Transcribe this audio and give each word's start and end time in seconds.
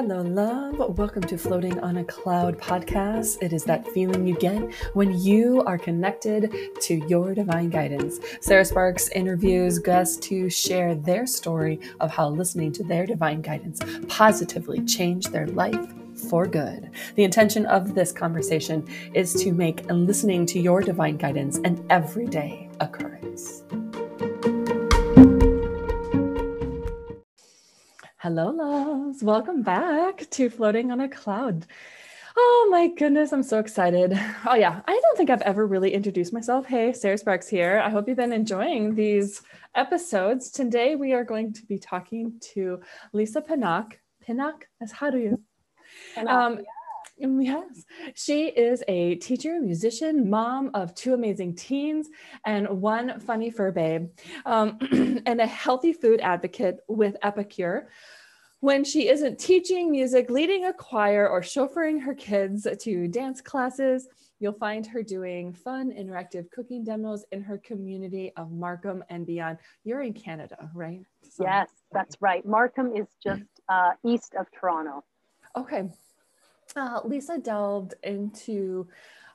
Hello, 0.00 0.22
love. 0.22 0.96
Welcome 0.96 1.22
to 1.22 1.36
Floating 1.36 1.80
on 1.80 1.96
a 1.96 2.04
Cloud 2.04 2.56
podcast. 2.56 3.42
It 3.42 3.52
is 3.52 3.64
that 3.64 3.84
feeling 3.88 4.28
you 4.28 4.36
get 4.36 4.72
when 4.94 5.18
you 5.18 5.64
are 5.64 5.76
connected 5.76 6.54
to 6.82 6.94
your 7.08 7.34
divine 7.34 7.68
guidance. 7.68 8.20
Sarah 8.40 8.64
Sparks 8.64 9.08
interviews 9.08 9.80
guests 9.80 10.16
to 10.28 10.48
share 10.48 10.94
their 10.94 11.26
story 11.26 11.80
of 11.98 12.12
how 12.12 12.28
listening 12.28 12.70
to 12.74 12.84
their 12.84 13.06
divine 13.06 13.42
guidance 13.42 13.80
positively 14.06 14.84
changed 14.84 15.32
their 15.32 15.48
life 15.48 15.92
for 16.30 16.46
good. 16.46 16.90
The 17.16 17.24
intention 17.24 17.66
of 17.66 17.96
this 17.96 18.12
conversation 18.12 18.86
is 19.14 19.34
to 19.42 19.50
make 19.50 19.84
listening 19.90 20.46
to 20.46 20.60
your 20.60 20.80
divine 20.80 21.16
guidance 21.16 21.58
an 21.64 21.84
everyday 21.90 22.68
occurrence. 22.78 23.17
Hello, 28.28 28.50
loves. 28.50 29.22
Welcome 29.22 29.62
back 29.62 30.28
to 30.32 30.50
Floating 30.50 30.92
on 30.92 31.00
a 31.00 31.08
Cloud. 31.08 31.64
Oh 32.36 32.68
my 32.70 32.88
goodness, 32.88 33.32
I'm 33.32 33.42
so 33.42 33.58
excited. 33.58 34.12
Oh, 34.46 34.54
yeah, 34.54 34.82
I 34.86 35.00
don't 35.00 35.16
think 35.16 35.30
I've 35.30 35.40
ever 35.40 35.66
really 35.66 35.94
introduced 35.94 36.34
myself. 36.34 36.66
Hey, 36.66 36.92
Sarah 36.92 37.16
Sparks 37.16 37.48
here. 37.48 37.80
I 37.82 37.88
hope 37.88 38.06
you've 38.06 38.18
been 38.18 38.34
enjoying 38.34 38.94
these 38.94 39.40
episodes. 39.74 40.50
Today, 40.50 40.94
we 40.94 41.14
are 41.14 41.24
going 41.24 41.54
to 41.54 41.64
be 41.64 41.78
talking 41.78 42.34
to 42.52 42.82
Lisa 43.14 43.40
Pinnock. 43.40 43.98
Pinnock, 44.20 44.66
as 44.82 44.92
how 44.92 45.08
do 45.08 45.16
you? 45.16 45.42
Um, 46.26 46.60
Yes, 47.20 47.84
she 48.14 48.46
is 48.46 48.84
a 48.86 49.16
teacher, 49.16 49.60
musician, 49.60 50.30
mom 50.30 50.70
of 50.74 50.94
two 50.94 51.14
amazing 51.14 51.56
teens, 51.56 52.08
and 52.44 52.68
one 52.68 53.18
funny 53.18 53.50
fur 53.50 53.72
babe, 53.72 54.10
um, 54.46 54.78
and 55.26 55.40
a 55.40 55.46
healthy 55.46 55.92
food 55.92 56.20
advocate 56.20 56.78
with 56.86 57.16
Epicure 57.22 57.88
when 58.60 58.84
she 58.84 59.08
isn't 59.08 59.38
teaching 59.38 59.90
music, 59.90 60.30
leading 60.30 60.64
a 60.64 60.72
choir, 60.72 61.28
or 61.28 61.40
chauffeuring 61.40 62.02
her 62.02 62.14
kids 62.14 62.66
to 62.80 63.08
dance 63.08 63.40
classes, 63.40 64.08
you'll 64.40 64.52
find 64.52 64.86
her 64.86 65.02
doing 65.02 65.52
fun, 65.52 65.92
interactive 65.92 66.50
cooking 66.50 66.84
demos 66.84 67.24
in 67.32 67.42
her 67.42 67.58
community 67.58 68.32
of 68.36 68.50
Markham 68.50 69.04
and 69.10 69.26
beyond. 69.26 69.58
You're 69.84 70.02
in 70.02 70.12
Canada, 70.12 70.70
right? 70.74 71.02
So, 71.22 71.44
yes, 71.44 71.68
that's 71.92 72.16
right. 72.20 72.44
Markham 72.44 72.94
is 72.94 73.06
just 73.22 73.42
uh, 73.68 73.92
east 74.04 74.34
of 74.38 74.46
Toronto. 74.50 75.04
Okay. 75.56 75.88
Uh, 76.76 77.00
Lisa 77.04 77.38
delved 77.38 77.94
into 78.02 78.88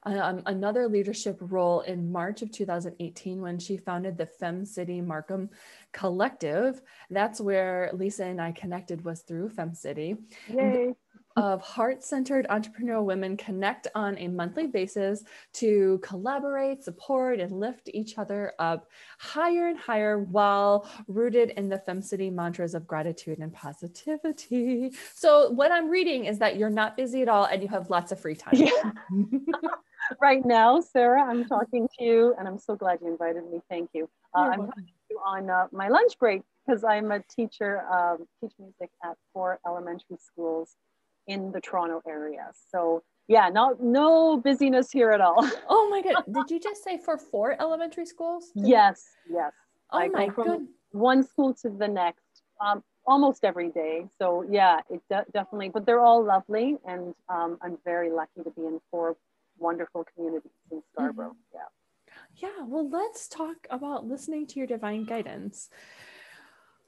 um, 0.06 0.42
another 0.46 0.88
leadership 0.88 1.38
role 1.40 1.82
in 1.82 2.12
March 2.12 2.42
of 2.42 2.52
2018 2.52 3.42
when 3.42 3.60
she 3.60 3.78
founded 3.78 4.18
the 4.18 4.26
Fem 4.26 4.66
City 4.66 5.02
Markham 5.02 5.50
Collective. 5.92 6.82
That's 7.10 7.40
where 7.40 7.90
Lisa 7.94 8.26
and 8.26 8.42
I 8.42 8.52
connected 8.52 9.04
was 9.04 9.22
through 9.22 9.50
Fem 9.50 9.74
City. 9.74 10.18
Yay 10.50 10.94
of 11.36 11.62
heart 11.62 12.04
centered 12.04 12.46
entrepreneurial 12.50 13.04
women 13.04 13.36
connect 13.36 13.88
on 13.96 14.18
a 14.20 14.28
monthly 14.28 14.68
basis 14.68 15.24
to 15.54 16.00
collaborate, 16.04 16.84
support, 16.84 17.40
and 17.40 17.52
lift 17.52 17.90
each 17.94 18.18
other 18.18 18.54
up 18.60 18.90
higher 19.18 19.68
and 19.68 19.80
higher 19.80 20.20
while 20.20 20.88
rooted 21.08 21.50
in 21.52 21.70
the 21.70 21.80
Fem 21.80 22.02
City 22.02 22.30
mantras 22.30 22.76
of 22.76 22.86
gratitude 22.86 23.40
and 23.40 23.52
positivity. 23.52 24.92
So, 25.16 25.50
what 25.52 25.72
I'm 25.72 25.90
reading 25.90 26.26
is 26.26 26.40
that 26.40 26.58
you're 26.58 26.70
not 26.70 26.98
busy 26.98 27.22
at 27.22 27.30
all 27.30 27.46
and 27.46 27.62
you 27.62 27.68
have 27.70 27.90
lots 27.90 28.12
of 28.12 28.20
free 28.20 28.36
time. 28.36 28.54
Yeah. 28.56 28.92
right 30.22 30.46
now, 30.46 30.80
Sarah, 30.82 31.24
I'm 31.24 31.46
talking 31.46 31.88
to 31.98 32.04
you 32.04 32.36
and 32.38 32.48
I'm 32.48 32.60
so 32.60 32.76
glad 32.76 33.00
you 33.02 33.08
invited 33.08 33.44
me. 33.52 33.62
Thank 33.70 33.90
you. 33.94 34.10
Uh, 34.36 34.50
I'm 34.52 34.66
talking 34.68 34.84
to 34.86 34.92
you 35.10 35.20
on 35.26 35.50
uh, 35.50 35.68
my 35.72 35.88
lunch 35.88 36.18
break 36.20 36.42
because 36.66 36.84
I'm 36.84 37.12
a 37.12 37.20
teacher, 37.36 37.82
um, 37.92 38.28
teach 38.42 38.54
music 38.60 38.90
at 39.04 39.18
four 39.34 39.60
elementary 39.66 40.18
schools 40.18 40.76
in 41.28 41.52
the 41.52 41.62
Toronto 41.62 42.02
area. 42.08 42.52
So 42.72 43.04
yeah, 43.28 43.50
no 43.50 43.78
no 43.80 44.38
busyness 44.38 44.92
here 44.92 45.12
at 45.12 45.22
all. 45.22 45.50
Oh 45.70 45.90
my 45.90 46.02
god! 46.02 46.24
Did 46.32 46.52
you 46.52 46.60
just 46.60 46.84
say 46.84 46.98
for 46.98 47.18
four 47.18 47.56
elementary 47.60 48.06
schools? 48.06 48.52
yes, 48.56 49.06
yes. 49.30 49.54
Oh 49.92 50.00
I 50.00 50.08
my 50.10 50.28
go 50.28 50.34
from 50.34 50.70
one 50.92 51.24
school 51.24 51.54
to 51.56 51.70
the 51.70 51.88
next, 51.88 52.24
um, 52.60 52.84
almost 53.06 53.46
every 53.46 53.70
day. 53.70 54.08
So 54.18 54.46
yeah, 54.50 54.82
it 54.90 55.02
de- 55.10 55.26
definitely. 55.34 55.70
But 55.70 55.86
they're 55.86 56.02
all 56.02 56.24
lovely, 56.24 56.78
and 56.86 57.16
um, 57.30 57.58
I'm 57.62 57.78
very 57.86 58.12
lucky 58.12 58.44
to 58.44 58.50
be 58.52 58.66
in 58.66 58.82
four 58.92 59.16
wonderful 59.64 60.06
communities 60.14 60.52
in 60.72 60.84
Scarborough. 60.92 61.36
Mm-hmm. 61.56 61.58
Yeah. 61.58 62.50
Yeah. 62.50 62.66
Well, 62.68 62.90
let's 62.90 63.28
talk 63.28 63.66
about 63.70 64.06
listening 64.06 64.46
to 64.48 64.60
your 64.60 64.68
divine 64.68 65.06
guidance. 65.06 65.70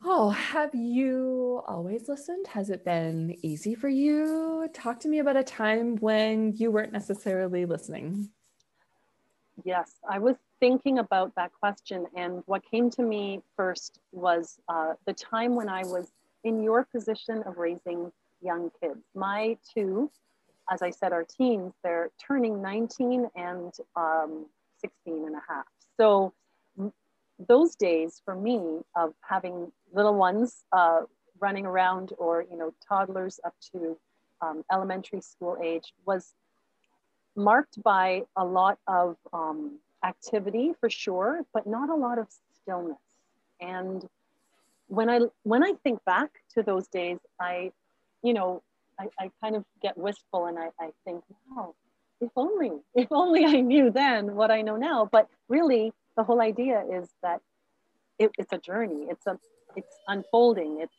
Oh, 0.03 0.29
have 0.29 0.75
you 0.75 1.63
always 1.65 2.07
listened? 2.07 2.45
Has 2.47 2.69
it 2.69 2.85
been 2.85 3.35
easy 3.41 3.73
for 3.73 3.89
you? 3.89 4.69
Talk 4.73 4.99
to 4.99 5.07
me 5.07 5.19
about 5.19 5.37
a 5.37 5.43
time 5.43 5.95
when 5.95 6.53
you 6.53 6.69
weren't 6.69 6.93
necessarily 6.93 7.65
listening. 7.65 8.29
Yes, 9.63 9.93
I 10.07 10.19
was 10.19 10.35
thinking 10.59 10.99
about 10.99 11.33
that 11.35 11.51
question. 11.59 12.05
And 12.15 12.43
what 12.45 12.61
came 12.69 12.89
to 12.91 13.01
me 13.01 13.41
first 13.55 13.99
was 14.11 14.59
uh, 14.67 14.93
the 15.07 15.13
time 15.13 15.55
when 15.55 15.69
I 15.69 15.83
was 15.83 16.11
in 16.43 16.61
your 16.61 16.85
position 16.93 17.41
of 17.47 17.57
raising 17.57 18.11
young 18.41 18.69
kids. 18.79 18.99
My 19.15 19.57
two, 19.73 20.11
as 20.71 20.81
I 20.81 20.89
said, 20.89 21.13
our 21.13 21.23
teens, 21.23 21.73
they're 21.83 22.09
turning 22.25 22.61
19 22.61 23.29
and 23.35 23.73
um, 23.95 24.45
16 24.81 25.25
and 25.25 25.35
a 25.35 25.41
half. 25.47 25.65
So 25.97 26.33
those 27.47 27.75
days 27.75 28.21
for 28.23 28.35
me 28.35 28.79
of 28.95 29.13
having 29.21 29.71
little 29.93 30.15
ones 30.15 30.63
uh, 30.71 31.01
running 31.39 31.65
around 31.65 32.13
or 32.17 32.45
you 32.49 32.57
know 32.57 32.73
toddlers 32.87 33.39
up 33.45 33.53
to 33.73 33.97
um, 34.41 34.63
elementary 34.71 35.21
school 35.21 35.57
age 35.61 35.93
was 36.05 36.33
marked 37.35 37.81
by 37.83 38.21
a 38.37 38.45
lot 38.45 38.77
of 38.87 39.17
um, 39.33 39.79
activity 40.05 40.71
for 40.79 40.89
sure 40.89 41.41
but 41.53 41.67
not 41.67 41.89
a 41.89 41.95
lot 41.95 42.17
of 42.17 42.27
stillness 42.61 42.97
and 43.59 44.07
when 44.87 45.09
i 45.09 45.19
when 45.43 45.63
i 45.63 45.73
think 45.83 45.99
back 46.05 46.29
to 46.53 46.63
those 46.63 46.87
days 46.87 47.17
i 47.39 47.71
you 48.23 48.33
know 48.33 48.61
i, 48.99 49.07
I 49.19 49.31
kind 49.41 49.55
of 49.55 49.65
get 49.81 49.97
wistful 49.97 50.45
and 50.45 50.57
I, 50.59 50.69
I 50.79 50.91
think 51.05 51.23
wow 51.49 51.75
if 52.21 52.31
only 52.35 52.71
if 52.93 53.07
only 53.11 53.45
i 53.45 53.61
knew 53.61 53.91
then 53.91 54.35
what 54.35 54.51
i 54.51 54.61
know 54.61 54.77
now. 54.77 55.09
But 55.11 55.29
really 55.49 55.93
the 56.15 56.23
whole 56.23 56.41
idea 56.41 56.83
is 56.91 57.09
that 57.21 57.41
it, 58.19 58.31
it's 58.37 58.53
a 58.53 58.57
journey. 58.57 59.07
It's 59.09 59.27
a 59.27 59.37
it's 59.75 59.95
unfolding. 60.07 60.79
It's 60.81 60.95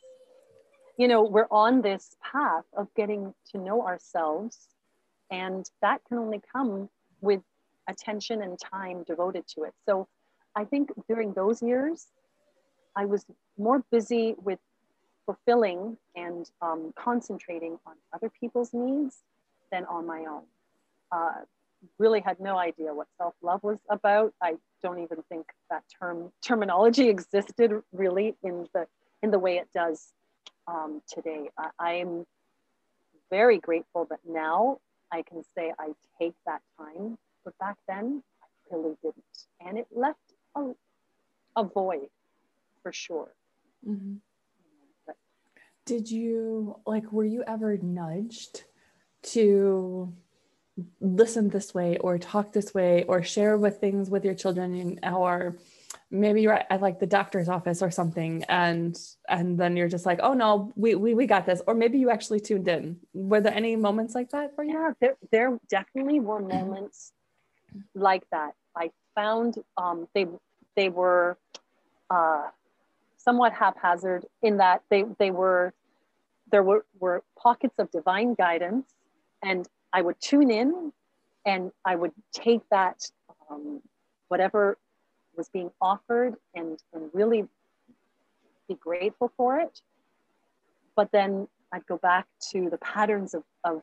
you 0.97 1.07
know 1.07 1.23
we're 1.23 1.47
on 1.51 1.81
this 1.81 2.15
path 2.21 2.65
of 2.75 2.87
getting 2.95 3.33
to 3.51 3.57
know 3.57 3.85
ourselves 3.85 4.69
and 5.31 5.69
that 5.81 6.01
can 6.07 6.17
only 6.19 6.41
come 6.53 6.89
with 7.21 7.41
attention 7.89 8.41
and 8.41 8.57
time 8.59 9.03
devoted 9.03 9.45
to 9.55 9.63
it. 9.63 9.73
So 9.85 10.07
i 10.55 10.63
think 10.65 10.91
during 11.07 11.33
those 11.33 11.61
years 11.61 12.07
i 12.95 13.05
was 13.05 13.25
more 13.57 13.83
busy 13.91 14.35
with 14.43 14.59
fulfilling 15.27 15.97
and 16.15 16.49
um, 16.63 16.91
concentrating 16.95 17.77
on 17.85 17.93
other 18.13 18.31
people's 18.39 18.73
needs 18.73 19.17
than 19.71 19.85
on 19.85 20.07
my 20.07 20.21
own 20.21 20.43
uh, 21.11 21.33
really 21.99 22.21
had 22.21 22.39
no 22.39 22.57
idea 22.57 22.93
what 22.93 23.07
self-love 23.17 23.63
was 23.63 23.79
about. 23.89 24.33
I 24.41 24.55
don't 24.81 24.99
even 24.99 25.23
think 25.29 25.45
that 25.69 25.83
term 25.99 26.31
terminology 26.41 27.09
existed 27.15 27.81
really 27.91 28.35
in 28.43 28.67
the 28.73 28.87
in 29.23 29.31
the 29.31 29.39
way 29.39 29.57
it 29.57 29.67
does 29.75 30.13
um, 30.67 31.01
today. 31.07 31.49
I, 31.57 31.69
I'm 31.79 32.25
very 33.29 33.59
grateful 33.59 34.05
that 34.09 34.19
now 34.27 34.79
I 35.11 35.21
can 35.21 35.43
say 35.55 35.73
I 35.79 35.89
take 36.19 36.33
that 36.45 36.61
time, 36.77 37.17
but 37.43 37.57
back 37.59 37.77
then 37.87 38.23
I 38.41 38.75
really 38.75 38.95
didn't, 39.01 39.23
and 39.65 39.77
it 39.77 39.87
left 39.95 40.19
a, 40.55 40.71
a 41.55 41.63
void 41.63 42.09
for 42.83 42.91
sure. 42.91 43.33
Mm-hmm. 43.87 44.15
Did 45.87 46.11
you 46.11 46.79
like? 46.85 47.11
Were 47.11 47.25
you 47.25 47.43
ever 47.47 47.77
nudged 47.77 48.65
to? 49.33 50.13
listen 50.99 51.49
this 51.49 51.73
way 51.73 51.97
or 51.97 52.17
talk 52.17 52.53
this 52.53 52.73
way 52.73 53.03
or 53.05 53.23
share 53.23 53.57
with 53.57 53.79
things 53.79 54.09
with 54.09 54.23
your 54.23 54.35
children 54.35 54.99
or 55.03 55.57
maybe 56.11 56.41
you're 56.41 56.53
at 56.53 56.81
like 56.81 56.99
the 56.99 57.07
doctor's 57.07 57.49
office 57.49 57.81
or 57.81 57.89
something 57.89 58.43
and 58.47 58.99
and 59.27 59.57
then 59.57 59.75
you're 59.75 59.87
just 59.87 60.05
like 60.05 60.19
oh 60.21 60.33
no 60.33 60.71
we 60.75 60.95
we, 60.95 61.13
we 61.13 61.25
got 61.25 61.45
this 61.45 61.61
or 61.67 61.73
maybe 61.73 61.97
you 61.97 62.09
actually 62.09 62.39
tuned 62.39 62.67
in 62.67 62.97
were 63.13 63.41
there 63.41 63.53
any 63.53 63.75
moments 63.75 64.13
like 64.13 64.29
that 64.29 64.55
for 64.55 64.63
you 64.63 64.73
yeah 64.73 64.91
there, 65.01 65.17
there 65.31 65.57
definitely 65.69 66.19
were 66.19 66.39
moments 66.39 67.11
like 67.95 68.23
that 68.31 68.53
i 68.75 68.89
found 69.15 69.55
um, 69.77 70.07
they 70.13 70.27
they 70.75 70.89
were 70.89 71.37
uh, 72.09 72.43
somewhat 73.27 73.51
haphazard 73.51 74.25
in 74.41 74.57
that 74.57 74.81
they 74.89 75.03
they 75.19 75.31
were 75.31 75.73
there 76.51 76.63
were, 76.63 76.85
were 76.99 77.23
pockets 77.37 77.75
of 77.77 77.91
divine 77.91 78.33
guidance 78.33 78.85
and 79.43 79.67
I 79.93 80.01
would 80.01 80.19
tune 80.21 80.51
in 80.51 80.91
and 81.45 81.71
I 81.85 81.95
would 81.95 82.11
take 82.33 82.61
that, 82.71 83.09
um, 83.49 83.81
whatever 84.27 84.77
was 85.35 85.49
being 85.49 85.71
offered, 85.81 86.35
and, 86.55 86.77
and 86.93 87.09
really 87.13 87.45
be 88.67 88.75
grateful 88.75 89.31
for 89.37 89.59
it. 89.59 89.81
But 90.95 91.11
then 91.11 91.47
I'd 91.71 91.85
go 91.85 91.97
back 91.97 92.27
to 92.51 92.69
the 92.69 92.77
patterns 92.79 93.33
of, 93.33 93.43
of 93.63 93.81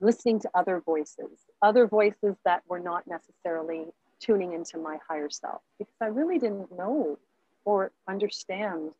listening 0.00 0.38
to 0.40 0.50
other 0.54 0.80
voices, 0.80 1.46
other 1.62 1.86
voices 1.86 2.36
that 2.44 2.62
were 2.68 2.78
not 2.78 3.04
necessarily 3.06 3.86
tuning 4.20 4.52
into 4.52 4.78
my 4.78 4.98
higher 5.08 5.30
self, 5.30 5.62
because 5.78 5.96
I 6.00 6.06
really 6.06 6.38
didn't 6.38 6.70
know 6.76 7.18
or 7.66 7.90
understand 8.08 8.92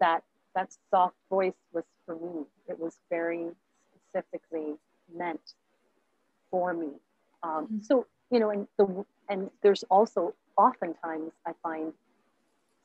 that 0.00 0.24
that 0.56 0.72
soft 0.90 1.14
voice 1.30 1.60
was 1.72 1.84
for 2.04 2.16
me. 2.16 2.44
It 2.66 2.80
was 2.80 2.96
very 3.08 3.46
specifically 3.94 4.74
meant 5.14 5.54
for 6.50 6.74
me. 6.74 6.88
Um, 7.44 7.66
mm-hmm. 7.66 7.78
So 7.82 8.06
you 8.32 8.40
know, 8.40 8.50
and 8.50 8.66
the 8.76 9.04
and 9.28 9.50
there's 9.62 9.84
also 9.84 10.34
oftentimes 10.56 11.32
I 11.46 11.52
find 11.62 11.92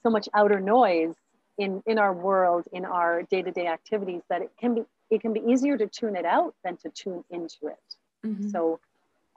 so 0.03 0.09
much 0.11 0.29
outer 0.35 0.59
noise 0.59 1.15
in 1.57 1.81
in 1.87 1.97
our 1.97 2.13
world, 2.13 2.67
in 2.71 2.85
our 2.85 3.23
day 3.23 3.41
to 3.41 3.51
day 3.51 3.67
activities 3.67 4.21
that 4.29 4.41
it 4.41 4.51
can 4.59 4.75
be 4.75 4.83
it 5.09 5.21
can 5.21 5.33
be 5.33 5.41
easier 5.47 5.77
to 5.77 5.87
tune 5.87 6.15
it 6.15 6.25
out 6.25 6.53
than 6.63 6.77
to 6.77 6.89
tune 6.89 7.23
into 7.31 7.67
it. 7.67 7.95
Mm-hmm. 8.25 8.49
So 8.49 8.79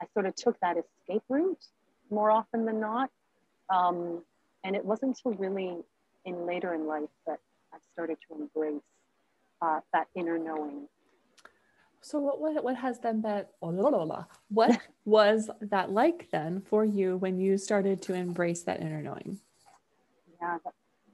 I 0.01 0.05
sort 0.13 0.25
of 0.25 0.35
took 0.35 0.59
that 0.59 0.77
escape 0.77 1.23
route 1.29 1.65
more 2.09 2.29
often 2.29 2.65
than 2.65 2.79
not. 2.79 3.09
Um, 3.69 4.23
and 4.67 4.75
it 4.75 4.83
wasn't 4.83 5.17
until 5.25 5.39
really 5.39 5.77
in 6.25 6.45
later 6.45 6.73
in 6.73 6.85
life 6.85 7.09
that 7.25 7.39
I 7.73 7.77
started 7.93 8.17
to 8.27 8.35
embrace 8.35 8.83
uh, 9.61 9.79
that 9.93 10.07
inner 10.13 10.37
knowing. 10.37 10.89
So 12.01 12.19
what, 12.19 12.41
what, 12.41 12.61
what 12.63 12.75
has 12.75 12.99
then 12.99 13.21
been, 13.21 13.45
oh, 13.61 14.25
what 14.49 14.79
was 15.05 15.49
that 15.61 15.91
like 15.91 16.27
then 16.31 16.61
for 16.61 16.83
you 16.83 17.15
when 17.15 17.39
you 17.39 17.57
started 17.57 18.01
to 18.03 18.13
embrace 18.13 18.63
that 18.63 18.81
inner 18.81 19.01
knowing? 19.01 19.39
Yeah, 20.41 20.57
that, 20.65 20.73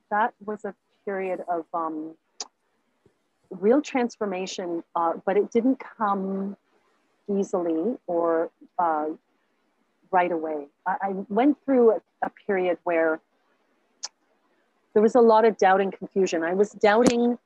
that 0.10 0.34
was 0.44 0.66
a 0.66 0.74
period 1.06 1.44
of 1.48 1.66
um, 1.76 2.16
real 3.52 3.82
transformation, 3.84 4.84
uh, 4.96 5.14
but 5.28 5.38
it 5.38 5.52
didn't 5.52 5.80
come 5.98 6.58
easily 7.30 7.98
or 8.08 8.50
uh, 8.80 9.10
right 10.12 10.32
away. 10.32 10.68
I, 10.88 10.96
I 11.02 11.10
went 11.30 11.58
through 11.64 11.92
a, 11.92 12.02
a, 12.24 12.32
period 12.46 12.78
where 12.84 13.22
there 14.94 15.02
was 15.02 15.16
a 15.16 15.22
lot 15.22 15.46
of 15.46 15.58
doubt 15.58 15.82
and 15.82 15.92
confusion. 15.92 16.44
I 16.44 16.54
was 16.54 16.72
doubting 16.72 17.38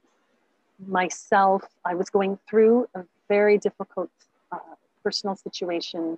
myself. 0.87 1.63
I 1.85 1.95
was 1.95 2.09
going 2.09 2.37
through 2.49 2.87
a 2.95 3.03
very 3.27 3.57
difficult 3.57 4.09
uh, 4.51 4.59
personal 5.03 5.35
situation 5.35 6.17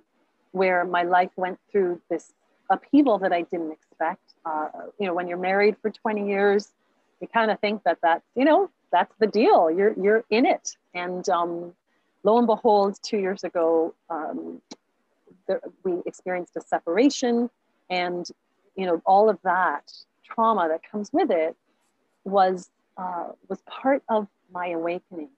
where 0.52 0.84
my 0.84 1.02
life 1.02 1.30
went 1.36 1.58
through 1.70 2.00
this 2.10 2.32
upheaval 2.68 3.18
that 3.18 3.32
I 3.32 3.42
didn't 3.42 3.72
expect. 3.72 4.34
Uh, 4.44 4.68
you 4.98 5.06
know, 5.06 5.14
when 5.14 5.28
you're 5.28 5.38
married 5.38 5.76
for 5.80 5.90
20 5.90 6.28
years, 6.28 6.72
you 7.20 7.28
kind 7.28 7.50
of 7.50 7.60
think 7.60 7.82
that 7.84 7.98
that's, 8.02 8.24
you 8.34 8.44
know, 8.44 8.70
that's 8.90 9.14
the 9.18 9.26
deal. 9.26 9.70
You're 9.70 9.94
you're 10.00 10.24
in 10.30 10.46
it. 10.46 10.76
And 10.94 11.28
um, 11.28 11.72
lo 12.24 12.38
and 12.38 12.46
behold, 12.46 12.98
two 13.02 13.18
years 13.18 13.44
ago, 13.44 13.94
um, 14.08 14.60
there, 15.46 15.60
we 15.84 16.02
experienced 16.06 16.56
a 16.56 16.60
separation, 16.60 17.50
and 17.88 18.26
you 18.76 18.86
know 18.86 19.00
all 19.04 19.28
of 19.28 19.38
that 19.42 19.92
trauma 20.32 20.68
that 20.68 20.80
comes 20.90 21.10
with 21.12 21.30
it 21.30 21.56
was 22.24 22.70
uh, 22.96 23.28
was 23.48 23.60
part 23.66 24.02
of 24.08 24.28
my 24.52 24.68
awakening. 24.68 25.30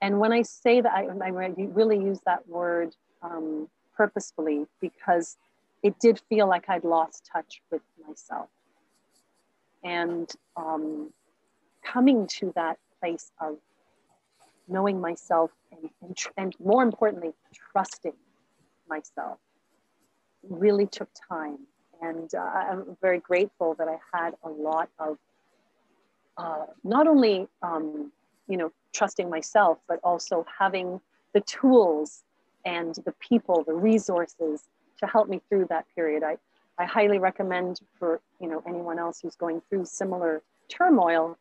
And 0.00 0.20
when 0.20 0.32
I 0.32 0.42
say 0.42 0.80
that, 0.80 0.92
I, 0.92 1.08
I 1.24 1.28
really 1.28 1.98
use 1.98 2.20
that 2.24 2.48
word 2.48 2.94
um, 3.22 3.68
purposefully 3.96 4.66
because 4.80 5.36
it 5.82 5.98
did 5.98 6.20
feel 6.28 6.48
like 6.48 6.68
I'd 6.68 6.84
lost 6.84 7.28
touch 7.32 7.60
with 7.70 7.82
myself. 8.06 8.48
And 9.82 10.30
um, 10.56 11.12
coming 11.84 12.26
to 12.38 12.52
that 12.54 12.78
place 13.00 13.30
of 13.40 13.56
knowing 14.68 15.00
myself 15.00 15.50
and, 15.72 15.90
and, 16.02 16.16
and 16.36 16.54
more 16.60 16.82
importantly, 16.82 17.32
trusting 17.72 18.14
myself 18.88 19.38
really 20.48 20.86
took 20.86 21.08
time. 21.28 21.58
And 22.00 22.32
uh, 22.34 22.38
I'm 22.40 22.96
very 23.00 23.18
grateful 23.18 23.74
that 23.74 23.88
I 23.88 23.98
had 24.12 24.34
a 24.44 24.48
lot 24.48 24.88
of 24.98 25.18
uh, 26.36 26.66
not 26.84 27.08
only, 27.08 27.48
um, 27.62 28.12
you 28.46 28.56
know, 28.56 28.72
trusting 28.92 29.28
myself, 29.28 29.78
but 29.88 29.98
also 30.04 30.46
having 30.58 31.00
the 31.34 31.40
tools 31.40 32.22
and 32.64 32.94
the 33.04 33.12
people, 33.20 33.64
the 33.64 33.74
resources 33.74 34.64
to 34.98 35.06
help 35.06 35.28
me 35.28 35.40
through 35.48 35.66
that 35.66 35.86
period. 35.94 36.22
I, 36.22 36.36
I 36.78 36.84
highly 36.84 37.18
recommend 37.18 37.80
for 37.98 38.20
you 38.40 38.48
know 38.48 38.62
anyone 38.66 38.98
else 38.98 39.20
who's 39.20 39.36
going 39.36 39.62
through 39.68 39.84
similar 39.86 40.42
turmoil 40.68 41.36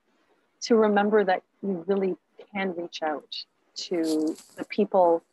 to 0.61 0.75
remember 0.75 1.23
that 1.23 1.43
you 1.61 1.83
really 1.87 2.15
can 2.53 2.73
reach 2.75 3.03
out 3.03 3.35
to 3.75 4.35
the 4.55 4.65
people 4.65 5.23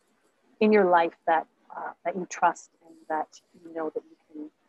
in 0.61 0.73
your 0.73 0.85
life 0.85 1.15
that 1.27 1.47
uh, 1.75 1.93
that 2.05 2.15
you 2.17 2.27
trust 2.31 2.71
and 2.87 2.95
that 3.09 3.41
you 3.65 3.75
know 3.75 3.91
that 3.91 4.03
you 4.05 4.17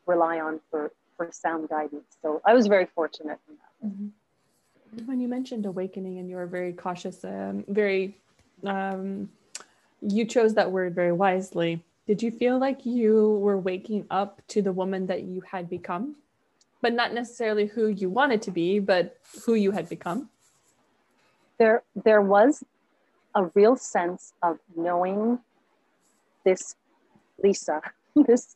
rely 0.06 0.40
on 0.40 0.60
for 0.69 0.92
for 1.18 1.30
sound 1.31 1.69
guidance. 1.69 2.18
So 2.22 2.42
I 2.46 2.54
was 2.54 2.68
very 2.68 2.86
fortunate 2.86 3.40
in 3.48 3.56
that. 3.56 3.88
Mm-hmm. 3.88 5.06
When 5.06 5.19
you 5.19 5.28
mentioned 5.28 5.66
awakening 5.66 6.19
and 6.19 6.30
you 6.30 6.36
were 6.36 6.46
very 6.46 6.74
cautious, 6.74 7.24
um, 7.24 7.63
very 7.68 8.18
um, 8.63 9.30
you 10.02 10.25
chose 10.25 10.54
that 10.56 10.72
word 10.72 10.96
very 10.96 11.12
wisely. 11.12 11.84
Did 12.07 12.22
you 12.22 12.31
feel 12.31 12.60
like 12.60 12.86
you 12.86 13.40
were 13.42 13.57
waking 13.57 14.06
up 14.12 14.42
to 14.50 14.62
the 14.62 14.72
woman 14.72 15.07
that 15.07 15.24
you 15.24 15.42
had 15.42 15.69
become? 15.69 16.16
But 16.81 16.94
not 16.94 17.13
necessarily 17.13 17.66
who 17.66 17.88
you 17.88 18.10
wanted 18.10 18.42
to 18.44 18.52
be, 18.52 18.80
but 18.80 19.18
who 19.46 19.56
you 19.56 19.72
had 19.72 19.90
become? 19.90 20.30
there 21.57 21.84
there 21.96 22.22
was 22.22 22.63
a 23.34 23.46
real 23.54 23.75
sense 23.75 24.34
of 24.42 24.60
knowing 24.75 25.40
this 26.44 26.75
Lisa, 27.44 27.81
this 28.16 28.56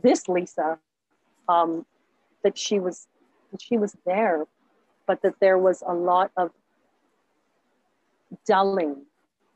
this 0.00 0.28
Lisa, 0.28 0.78
um, 1.48 1.84
that 2.42 2.56
she 2.56 2.78
was 2.78 3.06
that 3.50 3.60
she 3.60 3.76
was 3.76 3.96
there, 4.06 4.46
but 5.06 5.22
that 5.22 5.34
there 5.40 5.58
was 5.58 5.82
a 5.86 5.94
lot 5.94 6.30
of 6.36 6.50
dulling 8.46 9.02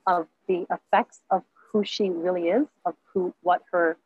of 0.06 0.26
the 0.46 0.66
effects 0.70 1.20
of 1.30 1.42
who 1.54 1.84
she 1.84 2.10
really 2.10 2.48
is, 2.48 2.66
of 2.84 2.94
who 3.12 3.34
what 3.42 3.62
her 3.72 3.96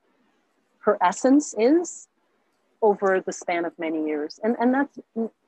her 0.80 0.96
essence 1.02 1.54
is 1.58 2.08
over 2.82 3.20
the 3.20 3.32
span 3.32 3.64
of 3.64 3.78
many 3.78 4.06
years. 4.06 4.40
And 4.42 4.56
and 4.60 4.72
that's 4.74 4.98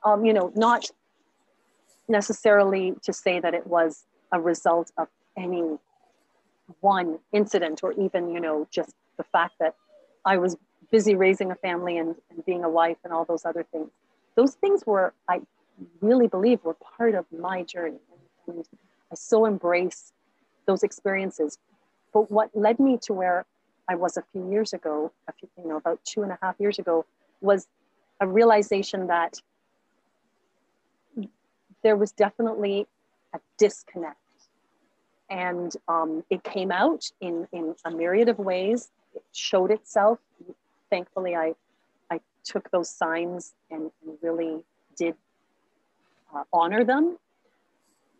um, 0.04 0.24
you 0.24 0.32
know, 0.32 0.52
not 0.54 0.90
necessarily 2.08 2.94
to 3.02 3.12
say 3.12 3.40
that 3.40 3.54
it 3.54 3.66
was 3.66 4.04
a 4.32 4.40
result 4.40 4.90
of 4.98 5.08
any 5.36 5.78
one 6.80 7.18
incident 7.32 7.80
or 7.82 7.92
even, 7.92 8.30
you 8.32 8.40
know, 8.40 8.66
just 8.70 8.94
the 9.16 9.24
fact 9.24 9.54
that 9.60 9.74
I 10.24 10.36
was 10.36 10.56
busy 10.92 11.16
raising 11.16 11.50
a 11.50 11.56
family 11.56 11.96
and, 11.98 12.14
and 12.30 12.44
being 12.44 12.62
a 12.62 12.68
wife 12.68 12.98
and 13.02 13.12
all 13.12 13.24
those 13.24 13.44
other 13.44 13.64
things. 13.72 13.88
Those 14.36 14.54
things 14.54 14.86
were, 14.86 15.12
I 15.28 15.40
really 16.00 16.28
believe, 16.28 16.62
were 16.62 16.76
part 16.96 17.16
of 17.16 17.24
my 17.32 17.64
journey. 17.64 17.98
And, 18.46 18.64
I 19.10 19.14
so 19.14 19.44
embrace 19.44 20.12
those 20.66 20.82
experiences. 20.82 21.58
But 22.14 22.30
what 22.30 22.48
led 22.54 22.78
me 22.78 22.98
to 23.02 23.12
where 23.12 23.44
I 23.88 23.94
was 23.94 24.16
a 24.16 24.22
few 24.32 24.50
years 24.50 24.72
ago, 24.72 25.12
a 25.28 25.32
few, 25.32 25.48
you 25.58 25.68
know, 25.68 25.76
about 25.76 26.00
two 26.04 26.22
and 26.22 26.32
a 26.32 26.38
half 26.40 26.56
years 26.58 26.78
ago, 26.78 27.04
was 27.42 27.68
a 28.20 28.26
realization 28.26 29.08
that 29.08 29.38
there 31.82 31.96
was 31.96 32.12
definitely 32.12 32.86
a 33.34 33.40
disconnect. 33.58 34.16
And 35.28 35.74
um, 35.88 36.24
it 36.30 36.42
came 36.42 36.72
out 36.72 37.10
in, 37.20 37.46
in 37.52 37.74
a 37.84 37.90
myriad 37.90 38.30
of 38.30 38.38
ways. 38.38 38.90
It 39.14 39.24
showed 39.32 39.70
itself. 39.70 40.18
Thankfully, 40.92 41.34
I, 41.34 41.54
I 42.10 42.20
took 42.44 42.70
those 42.70 42.90
signs 42.90 43.54
and, 43.70 43.90
and 44.06 44.18
really 44.20 44.62
did 44.94 45.14
uh, 46.34 46.44
honor 46.52 46.84
them. 46.84 47.16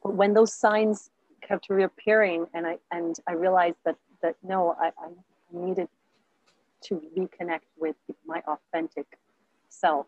But 0.02 0.14
when 0.14 0.32
those 0.32 0.54
signs 0.54 1.10
kept 1.46 1.68
reappearing, 1.68 2.46
and 2.54 2.66
I 2.66 2.78
and 2.90 3.14
I 3.28 3.34
realized 3.34 3.76
that 3.84 3.96
that 4.22 4.36
no, 4.42 4.74
I, 4.80 4.86
I 4.86 5.08
needed 5.52 5.88
to 6.84 7.02
reconnect 7.14 7.68
with 7.78 7.96
my 8.26 8.42
authentic 8.46 9.18
self. 9.68 10.06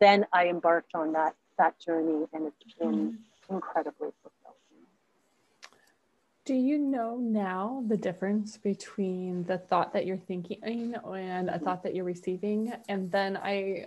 Then 0.00 0.24
I 0.32 0.48
embarked 0.48 0.94
on 0.94 1.12
that 1.12 1.34
that 1.58 1.78
journey 1.78 2.24
and 2.32 2.46
it's 2.46 2.74
been 2.78 2.94
mm-hmm. 2.94 3.54
incredibly 3.54 4.08
fulfilling. 4.22 4.43
Do 6.44 6.52
you 6.52 6.78
know 6.78 7.16
now 7.16 7.82
the 7.88 7.96
difference 7.96 8.58
between 8.58 9.44
the 9.44 9.56
thought 9.56 9.94
that 9.94 10.04
you're 10.04 10.18
thinking 10.18 10.94
and 11.02 11.48
a 11.48 11.58
thought 11.58 11.82
that 11.84 11.94
you're 11.94 12.04
receiving? 12.04 12.70
And 12.86 13.10
then 13.10 13.38
I, 13.38 13.86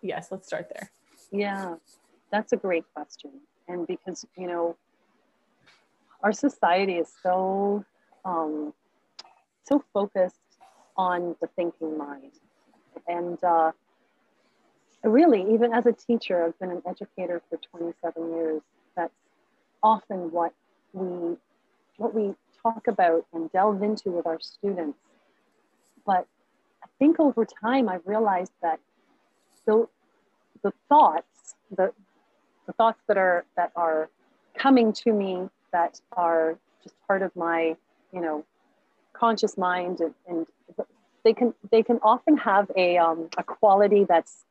yes, 0.00 0.28
let's 0.30 0.46
start 0.46 0.70
there. 0.72 0.92
Yeah, 1.32 1.74
that's 2.30 2.52
a 2.52 2.56
great 2.56 2.84
question. 2.94 3.32
And 3.66 3.84
because, 3.84 4.24
you 4.36 4.46
know, 4.46 4.76
our 6.22 6.32
society 6.32 6.94
is 6.94 7.10
so, 7.20 7.84
um, 8.24 8.72
so 9.64 9.82
focused 9.92 10.36
on 10.96 11.34
the 11.40 11.48
thinking 11.48 11.98
mind. 11.98 12.30
And 13.08 13.42
uh, 13.42 13.72
really, 15.02 15.52
even 15.52 15.72
as 15.72 15.86
a 15.86 15.92
teacher, 15.92 16.44
I've 16.44 16.58
been 16.60 16.70
an 16.70 16.82
educator 16.88 17.42
for 17.50 17.58
27 17.76 18.30
years. 18.32 18.62
That's 18.96 19.12
often 19.82 20.30
what 20.30 20.52
we 20.94 21.36
what 21.96 22.14
we 22.14 22.34
talk 22.62 22.86
about 22.88 23.26
and 23.32 23.50
delve 23.52 23.82
into 23.82 24.10
with 24.10 24.26
our 24.26 24.40
students. 24.40 24.98
But 26.06 26.26
I 26.82 26.86
think 26.98 27.20
over 27.20 27.44
time 27.44 27.88
I've 27.88 28.06
realized 28.06 28.52
that 28.62 28.80
the, 29.66 29.86
the 30.62 30.72
thoughts, 30.88 31.54
the, 31.74 31.92
the 32.66 32.72
thoughts 32.72 33.00
that 33.08 33.16
are 33.16 33.44
that 33.56 33.72
are 33.76 34.08
coming 34.56 34.92
to 34.92 35.12
me 35.12 35.48
that 35.72 36.00
are 36.12 36.58
just 36.82 36.94
part 37.06 37.22
of 37.22 37.34
my, 37.36 37.76
you 38.12 38.20
know, 38.20 38.44
conscious 39.12 39.56
mind 39.56 40.00
and, 40.00 40.14
and 40.28 40.46
they 41.24 41.32
can 41.32 41.54
they 41.70 41.82
can 41.82 41.98
often 42.02 42.36
have 42.36 42.70
a 42.76 42.98
um, 42.98 43.28
a 43.38 43.42
quality 43.42 44.04
that's 44.04 44.44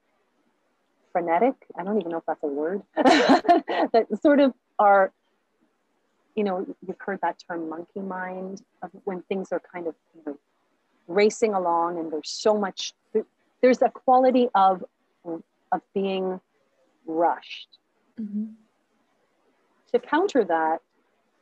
frenetic. 1.14 1.54
I 1.78 1.84
don't 1.84 2.00
even 2.00 2.12
know 2.12 2.18
if 2.18 2.26
that's 2.26 2.44
a 2.44 2.48
word. 2.48 2.82
that 2.96 4.08
sort 4.22 4.40
of 4.40 4.54
are, 4.80 5.14
you 6.36 6.44
know, 6.44 6.66
you've 6.86 7.00
heard 7.00 7.20
that 7.22 7.44
term 7.48 7.70
monkey 7.70 8.00
mind 8.00 8.62
of 8.82 8.92
when 9.04 9.22
things 9.24 9.52
are 9.52 9.62
kind 9.72 9.88
of 9.88 9.96
you 10.16 10.22
know, 10.26 10.38
racing 11.08 11.54
along 11.54 12.00
and 12.00 12.12
there's 12.12 12.30
so 12.30 12.58
much. 12.58 12.94
There's 13.62 13.82
a 13.82 13.90
quality 13.90 14.50
of 14.56 14.84
of 15.26 15.82
being 15.94 16.40
rushed. 17.06 17.78
Mm-hmm. 18.20 18.46
To 19.92 20.00
counter 20.00 20.44
that, 20.46 20.82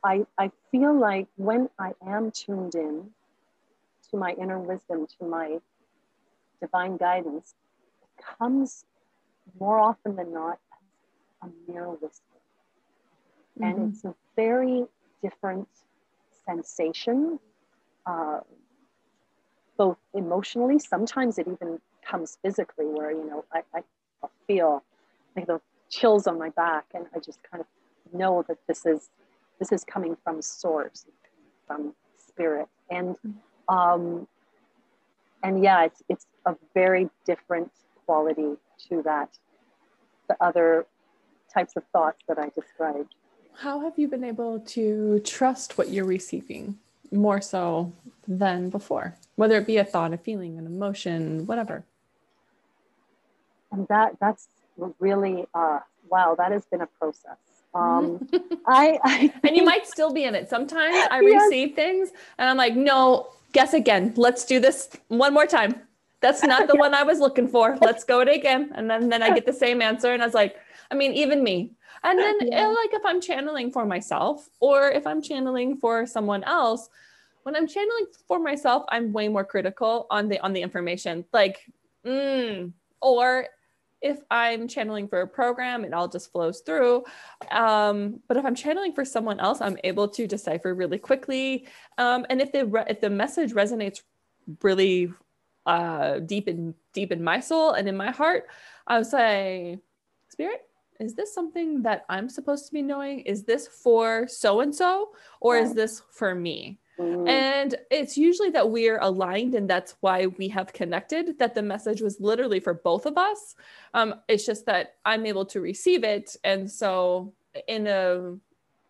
I, 0.04 0.26
I 0.38 0.50
feel 0.70 0.98
like 0.98 1.28
when 1.36 1.68
I 1.78 1.92
am 2.06 2.30
tuned 2.30 2.74
in 2.74 3.10
to 4.10 4.16
my 4.16 4.32
inner 4.32 4.58
wisdom, 4.58 5.06
to 5.18 5.26
my 5.26 5.58
divine 6.60 6.96
guidance, 6.96 7.54
it 8.02 8.24
comes 8.38 8.84
more 9.58 9.78
often 9.78 10.16
than 10.16 10.32
not 10.32 10.58
a 11.42 11.48
mere 11.68 11.88
whisper. 11.88 12.31
Mm-hmm. 13.60 13.64
And 13.64 13.92
it's 13.92 14.04
a 14.04 14.14
very 14.36 14.84
different 15.22 15.68
sensation, 16.46 17.38
uh, 18.06 18.40
both 19.76 19.98
emotionally, 20.14 20.78
sometimes 20.78 21.38
it 21.38 21.46
even 21.48 21.80
comes 22.04 22.38
physically, 22.42 22.86
where, 22.86 23.10
you 23.10 23.26
know, 23.26 23.44
I, 23.52 23.62
I 23.74 23.82
feel 24.46 24.82
like 25.36 25.46
the 25.46 25.60
chills 25.88 26.26
on 26.26 26.38
my 26.38 26.50
back 26.50 26.86
and 26.94 27.06
I 27.14 27.18
just 27.18 27.40
kind 27.48 27.60
of 27.60 27.66
know 28.18 28.44
that 28.48 28.58
this 28.66 28.84
is 28.86 29.10
this 29.58 29.72
is 29.72 29.84
coming 29.84 30.16
from 30.24 30.42
source, 30.42 31.06
from 31.66 31.94
spirit. 32.16 32.68
And 32.90 33.16
um, 33.68 34.26
and 35.42 35.62
yeah, 35.62 35.84
it's 35.84 36.02
it's 36.08 36.26
a 36.46 36.56
very 36.74 37.08
different 37.24 37.70
quality 38.04 38.56
to 38.88 39.02
that, 39.04 39.30
the 40.28 40.36
other 40.40 40.86
types 41.52 41.76
of 41.76 41.84
thoughts 41.92 42.22
that 42.28 42.38
I 42.38 42.50
described. 42.50 43.14
How 43.58 43.80
have 43.80 43.98
you 43.98 44.08
been 44.08 44.24
able 44.24 44.60
to 44.60 45.20
trust 45.20 45.78
what 45.78 45.90
you're 45.90 46.04
receiving 46.04 46.78
more 47.10 47.40
so 47.40 47.92
than 48.26 48.70
before? 48.70 49.16
Whether 49.36 49.56
it 49.58 49.66
be 49.66 49.76
a 49.78 49.84
thought, 49.84 50.12
a 50.12 50.18
feeling, 50.18 50.58
an 50.58 50.66
emotion, 50.66 51.46
whatever. 51.46 51.84
And 53.70 53.86
that 53.88 54.16
that's 54.20 54.48
really 54.98 55.46
uh, 55.54 55.80
wow, 56.08 56.34
that 56.36 56.52
has 56.52 56.64
been 56.66 56.82
a 56.82 56.86
process. 56.86 57.36
Um, 57.74 58.28
I, 58.66 58.98
I 59.02 59.32
and 59.44 59.56
you 59.56 59.64
might 59.64 59.86
still 59.86 60.12
be 60.12 60.24
in 60.24 60.34
it. 60.34 60.50
Sometimes 60.50 60.94
I 61.10 61.20
yes. 61.22 61.44
receive 61.44 61.74
things 61.74 62.10
and 62.36 62.50
I'm 62.50 62.58
like, 62.58 62.76
no, 62.76 63.28
guess 63.52 63.72
again. 63.72 64.12
Let's 64.14 64.44
do 64.44 64.60
this 64.60 64.90
one 65.08 65.32
more 65.32 65.46
time. 65.46 65.80
That's 66.20 66.42
not 66.52 66.68
the 66.68 66.76
one 66.76 66.92
I 66.92 67.02
was 67.02 67.18
looking 67.18 67.48
for. 67.48 67.78
Let's 67.80 68.04
go 68.04 68.20
it 68.20 68.28
again. 68.28 68.72
And 68.74 68.90
then, 68.90 69.08
then 69.08 69.22
I 69.22 69.30
get 69.30 69.46
the 69.46 69.54
same 69.54 69.80
answer. 69.80 70.12
And 70.12 70.22
I 70.22 70.26
was 70.26 70.34
like, 70.34 70.56
I 70.90 70.94
mean, 70.94 71.14
even 71.14 71.42
me. 71.42 71.70
And 72.04 72.18
then 72.18 72.36
yeah. 72.42 72.66
like 72.66 72.92
if 72.92 73.02
I'm 73.04 73.20
channeling 73.20 73.70
for 73.70 73.86
myself 73.86 74.48
or 74.60 74.90
if 74.90 75.06
I'm 75.06 75.22
channeling 75.22 75.76
for 75.76 76.06
someone 76.06 76.44
else, 76.44 76.88
when 77.42 77.56
I'm 77.56 77.66
channeling 77.66 78.06
for 78.28 78.38
myself, 78.38 78.84
I'm 78.88 79.12
way 79.12 79.28
more 79.28 79.44
critical 79.44 80.06
on 80.10 80.28
the 80.28 80.38
on 80.40 80.52
the 80.52 80.62
information. 80.62 81.24
Like, 81.32 81.58
mm, 82.06 82.72
or 83.00 83.46
if 84.00 84.18
I'm 84.30 84.66
channeling 84.66 85.08
for 85.08 85.20
a 85.20 85.26
program, 85.26 85.84
it 85.84 85.94
all 85.94 86.08
just 86.08 86.32
flows 86.32 86.60
through. 86.60 87.04
Um, 87.50 88.20
but 88.26 88.36
if 88.36 88.44
I'm 88.44 88.54
channeling 88.54 88.92
for 88.92 89.04
someone 89.04 89.38
else, 89.38 89.60
I'm 89.60 89.78
able 89.84 90.08
to 90.08 90.26
decipher 90.26 90.74
really 90.74 90.98
quickly. 90.98 91.66
Um, 91.98 92.26
and 92.28 92.40
if 92.40 92.52
the 92.52 92.66
re- 92.66 92.84
if 92.88 93.00
the 93.00 93.10
message 93.10 93.52
resonates 93.52 94.02
really 94.62 95.12
uh, 95.66 96.18
deep 96.18 96.48
in 96.48 96.74
deep 96.92 97.12
in 97.12 97.22
my 97.22 97.40
soul 97.40 97.72
and 97.72 97.88
in 97.88 97.96
my 97.96 98.10
heart, 98.10 98.46
I'll 98.86 99.04
say, 99.04 99.78
Spirit, 100.28 100.66
is 101.02 101.14
this 101.14 101.34
something 101.34 101.82
that 101.82 102.04
I'm 102.08 102.28
supposed 102.28 102.66
to 102.66 102.72
be 102.72 102.82
knowing? 102.82 103.20
Is 103.20 103.44
this 103.44 103.66
for 103.66 104.26
so 104.28 104.60
and 104.60 104.74
so, 104.74 105.10
or 105.40 105.56
is 105.56 105.74
this 105.74 106.02
for 106.10 106.34
me? 106.34 106.78
Mm-hmm. 106.98 107.26
And 107.26 107.74
it's 107.90 108.16
usually 108.16 108.50
that 108.50 108.70
we're 108.70 108.98
aligned, 108.98 109.54
and 109.54 109.68
that's 109.68 109.96
why 110.00 110.26
we 110.26 110.48
have 110.48 110.72
connected, 110.72 111.38
that 111.38 111.54
the 111.54 111.62
message 111.62 112.00
was 112.00 112.20
literally 112.20 112.60
for 112.60 112.74
both 112.74 113.06
of 113.06 113.18
us. 113.18 113.56
Um, 113.94 114.14
it's 114.28 114.46
just 114.46 114.66
that 114.66 114.96
I'm 115.04 115.26
able 115.26 115.46
to 115.46 115.60
receive 115.60 116.04
it. 116.04 116.36
And 116.44 116.70
so, 116.70 117.32
in 117.66 117.86
a 117.86 118.36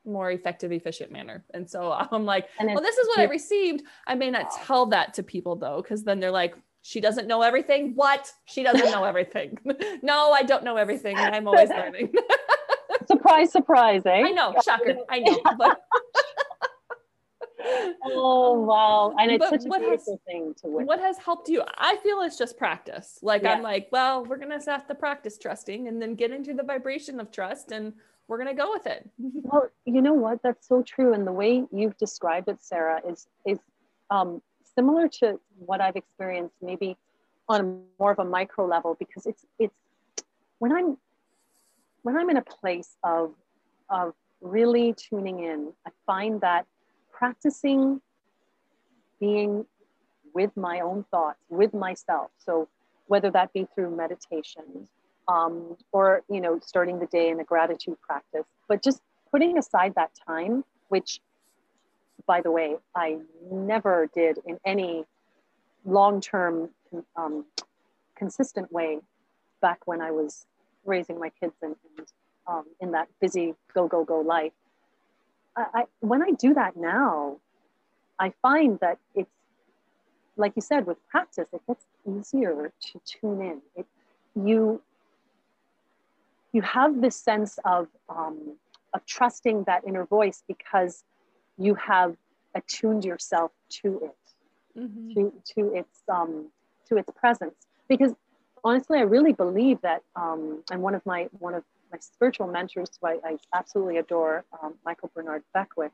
more 0.04 0.31
effective, 0.31 0.73
efficient 0.73 1.12
manner. 1.12 1.45
And 1.54 1.69
so 1.69 1.92
I'm 2.11 2.25
like, 2.25 2.49
well, 2.61 2.81
this 2.81 2.97
is 2.97 3.09
what 3.09 3.21
I 3.21 3.25
received. 3.25 3.85
I 4.07 4.14
may 4.14 4.31
not 4.31 4.50
tell 4.64 4.87
that 4.87 5.14
to 5.14 5.23
people 5.23 5.57
though, 5.57 5.81
because 5.81 6.02
then 6.04 6.21
they're 6.21 6.31
like, 6.31 6.57
she 6.82 7.00
doesn't 7.00 7.28
know 7.28 7.42
everything. 7.42 7.92
What? 7.94 8.30
She 8.44 8.62
doesn't 8.62 8.90
know 8.90 9.04
everything. 9.04 9.56
no, 10.02 10.32
I 10.32 10.42
don't 10.42 10.64
know 10.64 10.76
everything. 10.76 11.16
I'm 11.16 11.46
always 11.46 11.70
learning. 11.70 12.12
surprise, 13.06 13.52
surprise, 13.52 14.02
eh? 14.04 14.22
I 14.26 14.30
know, 14.32 14.54
shocker. 14.64 14.96
I 15.08 15.20
know. 15.20 15.38
But 15.56 15.80
oh 18.04 18.60
wow 18.60 19.14
and 19.18 19.30
it's 19.30 19.38
but 19.38 19.50
such 19.50 19.66
a 19.66 19.78
beautiful 19.78 20.14
has, 20.14 20.20
thing 20.26 20.52
to 20.54 20.66
witness. 20.66 20.88
what 20.88 20.98
has 20.98 21.16
helped 21.18 21.48
you 21.48 21.62
i 21.78 21.94
feel 22.02 22.20
it's 22.22 22.36
just 22.36 22.58
practice 22.58 23.20
like 23.22 23.42
yeah. 23.42 23.52
i'm 23.52 23.62
like 23.62 23.86
well 23.92 24.24
we're 24.24 24.36
gonna 24.36 24.58
have 24.66 24.84
to 24.84 24.96
practice 24.96 25.38
trusting 25.38 25.86
and 25.86 26.02
then 26.02 26.16
get 26.16 26.32
into 26.32 26.54
the 26.54 26.62
vibration 26.64 27.20
of 27.20 27.30
trust 27.30 27.70
and 27.70 27.92
we're 28.26 28.38
gonna 28.38 28.52
go 28.52 28.68
with 28.72 28.88
it 28.88 29.08
well 29.18 29.68
you 29.84 30.02
know 30.02 30.12
what 30.12 30.42
that's 30.42 30.66
so 30.66 30.82
true 30.82 31.12
and 31.12 31.24
the 31.24 31.32
way 31.32 31.64
you've 31.70 31.96
described 31.98 32.48
it 32.48 32.60
sarah 32.60 33.00
is 33.08 33.28
is 33.46 33.60
um, 34.10 34.42
similar 34.76 35.08
to 35.08 35.38
what 35.58 35.80
i've 35.80 35.96
experienced 35.96 36.54
maybe 36.62 36.96
on 37.48 37.82
more 37.98 38.12
of 38.12 38.18
a 38.18 38.24
micro 38.24 38.66
level 38.66 38.96
because 38.98 39.26
it's 39.26 39.44
it's 39.58 39.74
when 40.58 40.72
i'm 40.72 40.96
when 42.02 42.16
i'm 42.16 42.30
in 42.30 42.36
a 42.36 42.42
place 42.42 42.96
of 43.04 43.34
of 43.90 44.14
really 44.40 44.94
tuning 44.94 45.40
in 45.44 45.72
i 45.86 45.90
find 46.06 46.40
that 46.40 46.66
practicing 47.12 48.00
being 49.20 49.64
with 50.34 50.50
my 50.56 50.80
own 50.80 51.04
thoughts, 51.10 51.38
with 51.48 51.72
myself. 51.74 52.30
So 52.38 52.68
whether 53.06 53.30
that 53.30 53.52
be 53.52 53.66
through 53.74 53.96
meditation 53.96 54.88
um, 55.28 55.76
or, 55.92 56.22
you 56.28 56.40
know, 56.40 56.58
starting 56.60 56.98
the 56.98 57.06
day 57.06 57.28
in 57.28 57.40
a 57.40 57.44
gratitude 57.44 58.00
practice, 58.00 58.44
but 58.68 58.82
just 58.82 59.00
putting 59.30 59.58
aside 59.58 59.94
that 59.94 60.10
time, 60.26 60.64
which, 60.88 61.20
by 62.26 62.40
the 62.40 62.50
way, 62.50 62.76
I 62.94 63.18
never 63.50 64.08
did 64.14 64.38
in 64.46 64.58
any 64.64 65.04
long-term 65.84 66.70
um, 67.16 67.44
consistent 68.16 68.70
way 68.72 68.98
back 69.60 69.86
when 69.86 70.00
I 70.00 70.10
was 70.10 70.46
raising 70.84 71.18
my 71.18 71.30
kids 71.40 71.54
and, 71.62 71.76
and 71.98 72.06
um, 72.46 72.64
in 72.80 72.92
that 72.92 73.08
busy 73.20 73.54
go, 73.74 73.86
go, 73.86 74.04
go 74.04 74.20
life. 74.20 74.52
I, 75.54 75.84
when 76.00 76.22
I 76.22 76.30
do 76.30 76.54
that 76.54 76.76
now, 76.76 77.36
I 78.18 78.32
find 78.40 78.78
that 78.80 78.98
it's 79.14 79.30
like 80.36 80.52
you 80.56 80.62
said 80.62 80.86
with 80.86 80.96
practice, 81.08 81.48
it 81.52 81.60
gets 81.66 81.84
easier 82.08 82.72
to 82.80 83.00
tune 83.04 83.42
in. 83.42 83.60
It, 83.76 83.86
you 84.34 84.80
you 86.52 86.62
have 86.62 87.00
this 87.00 87.16
sense 87.16 87.58
of 87.64 87.88
um, 88.08 88.56
of 88.94 89.04
trusting 89.06 89.64
that 89.64 89.82
inner 89.86 90.04
voice 90.04 90.42
because 90.46 91.04
you 91.59 91.75
have 91.75 92.16
attuned 92.54 93.04
yourself 93.04 93.52
to 93.68 94.00
it, 94.04 94.78
mm-hmm. 94.78 95.12
to 95.14 95.32
to 95.54 95.75
its 95.75 96.02
um, 96.09 96.47
to 96.88 96.97
its 96.97 97.11
presence. 97.14 97.54
Because 97.88 98.12
honestly, 98.64 98.99
I 98.99 99.02
really 99.02 99.32
believe 99.32 99.80
that, 99.82 100.02
um, 100.16 100.62
and 100.71 100.82
one 100.82 100.94
of 100.94 101.04
my 101.04 101.28
one 101.38 101.54
of 101.54 101.64
my 101.92 101.99
spiritual 101.99 102.47
mentors, 102.47 102.90
who 103.00 103.09
I, 103.09 103.18
I 103.25 103.38
absolutely 103.54 103.99
adore, 103.99 104.44
um, 104.62 104.75
Michael 104.85 105.11
Bernard 105.14 105.42
Beckwith, 105.52 105.92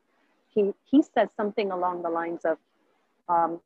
he, 0.49 0.73
he 0.85 1.03
says 1.03 1.29
something 1.37 1.73
along 1.73 2.03
the 2.03 2.09
lines 2.09 2.43
of, 2.45 2.57
um, 3.29 3.61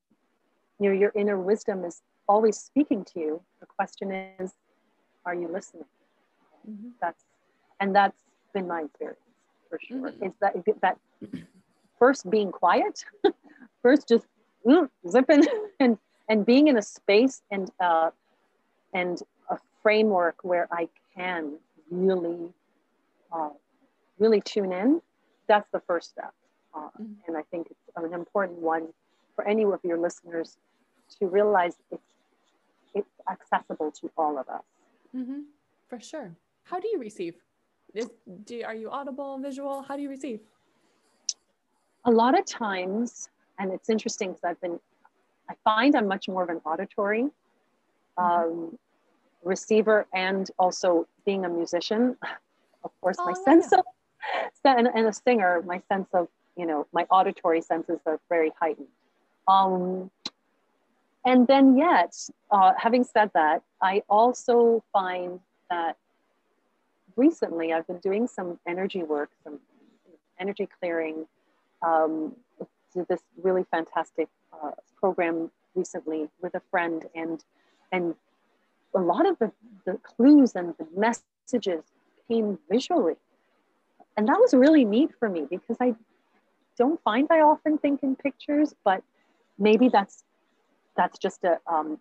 you 0.81 0.89
know, 0.89 0.99
your 0.99 1.13
inner 1.15 1.39
wisdom 1.39 1.85
is 1.85 2.01
always 2.27 2.57
speaking 2.57 3.05
to 3.05 3.21
you. 3.21 3.43
The 3.61 3.67
question 3.67 4.13
is, 4.41 4.53
are 5.27 5.35
you 5.35 5.47
listening? 5.47 5.85
Mm-hmm. 6.67 6.89
That's, 7.03 7.23
and 7.81 7.95
that's 7.95 8.17
been 8.55 8.67
my 8.67 8.83
experience 8.83 9.21
for 9.69 9.79
sure. 9.87 10.11
Mm-hmm. 10.11 10.25
Is 10.25 10.33
that, 10.41 10.57
that 10.81 10.99
first 12.03 12.29
being 12.29 12.51
quiet, 12.51 13.05
first 13.83 14.09
just 14.09 14.27
mm, 14.67 14.89
zipping 15.09 15.45
and, 15.79 15.97
and 16.29 16.45
being 16.45 16.67
in 16.67 16.77
a 16.77 16.83
space 16.83 17.43
and, 17.53 17.71
uh, 17.79 18.11
and 18.93 19.23
a 19.51 19.57
framework 19.85 20.35
where 20.43 20.67
I 20.73 20.89
can 21.15 21.59
really 21.93 22.49
uh, 23.33 23.51
really 24.19 24.41
tune 24.41 24.73
in, 24.73 25.01
that's 25.47 25.69
the 25.71 25.79
first 25.79 26.11
step. 26.11 26.35
Uh, 26.75 26.89
mm-hmm. 27.01 27.13
And 27.29 27.37
I 27.37 27.43
think 27.53 27.69
it's 27.71 27.87
an 27.95 28.13
important 28.13 28.59
one 28.59 28.89
for 29.37 29.47
any 29.47 29.63
of 29.63 29.79
your 29.85 29.99
listeners 29.99 30.57
to 31.21 31.29
realize 31.29 31.75
it's, 31.93 32.03
it's 32.95 33.15
accessible 33.31 33.93
to 34.01 34.11
all 34.19 34.41
of 34.41 34.49
us. 34.49 34.65
Mm-hmm. 35.17 35.43
For 35.89 36.01
sure. 36.01 36.33
How 36.65 36.81
do 36.81 36.89
you 36.89 36.99
receive? 36.99 37.35
Is, 37.95 38.11
do, 38.45 38.63
are 38.65 38.75
you 38.75 38.91
audible, 38.91 39.39
visual? 39.39 39.83
How 39.83 39.95
do 39.97 40.03
you 40.03 40.09
receive? 40.09 40.41
A 42.05 42.11
lot 42.11 42.39
of 42.39 42.45
times, 42.45 43.29
and 43.59 43.73
it's 43.73 43.89
interesting 43.89 44.31
because 44.31 44.45
I've 44.45 44.61
been, 44.61 44.79
I 45.49 45.55
find 45.65 45.95
I'm 45.95 46.09
much 46.09 46.29
more 46.29 46.43
of 46.43 46.49
an 46.49 46.61
auditory 46.65 47.25
mm-hmm. 48.19 48.23
um, 48.23 48.79
receiver 49.45 50.07
and 50.15 50.51
also 50.59 51.07
being 51.25 51.45
a 51.45 51.49
musician. 51.49 52.17
Of 52.85 52.91
course, 53.01 53.15
oh, 53.21 53.27
my 53.27 53.35
yeah. 53.37 53.45
sense 53.45 53.73
of, 53.73 53.85
and, 54.65 54.89
and 54.89 55.07
a 55.07 55.13
singer, 55.13 55.63
my 55.65 55.81
sense 55.89 56.09
of, 56.15 56.27
you 56.57 56.67
know, 56.67 56.89
my 56.93 57.07
auditory 57.11 57.61
senses 57.61 58.01
are 58.07 58.19
very 58.29 58.51
heightened. 58.61 58.89
Um, 59.47 60.11
and 61.25 61.47
then 61.47 61.77
yet, 61.77 62.17
uh, 62.51 62.73
having 62.77 63.05
said 63.05 63.31
that, 63.35 63.63
I 63.81 64.03
also 64.09 64.83
find 64.93 65.39
that 65.71 65.97
recently 67.17 67.73
I've 67.73 67.87
been 67.87 67.99
doing 67.99 68.27
some 68.27 68.59
energy 68.67 69.03
work, 69.03 69.31
some 69.45 69.61
energy 70.39 70.69
clearing. 70.81 71.27
Um, 71.83 72.37
did 72.95 73.09
this 73.09 73.23
really 73.43 73.65
fantastic 73.71 74.29
uh, 74.53 74.73
program 74.99 75.51
recently 75.75 76.29
with 76.41 76.55
a 76.55 76.63
friend, 76.71 77.07
and 77.15 77.43
and 77.91 78.15
a 78.95 79.01
lot 79.01 79.27
of 79.27 79.39
the, 79.39 79.51
the 79.87 79.99
clues 80.03 80.55
and 80.55 80.75
the 80.79 80.87
messages 80.97 81.83
came 82.29 82.59
visually, 82.71 83.15
and 84.17 84.29
that 84.29 84.39
was 84.39 84.55
really 84.55 84.85
neat 84.85 85.11
for 85.19 85.29
me 85.29 85.47
because 85.51 85.77
I 85.81 85.95
don't 86.79 87.03
find 87.03 87.27
I 87.31 87.41
often 87.41 87.79
think 87.79 88.03
in 88.03 88.17
pictures, 88.17 88.75
but 88.85 89.03
maybe 89.59 89.89
that's 89.89 90.25
that's 90.97 91.19
just 91.19 91.45
a 91.45 91.59
um, 91.67 91.99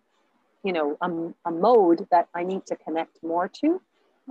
you 0.62 0.72
know 0.72 0.96
a, 1.00 1.48
a 1.48 1.52
mode 1.52 2.06
that 2.10 2.28
I 2.34 2.42
need 2.44 2.66
to 2.66 2.76
connect 2.76 3.22
more 3.22 3.48
to. 3.60 3.80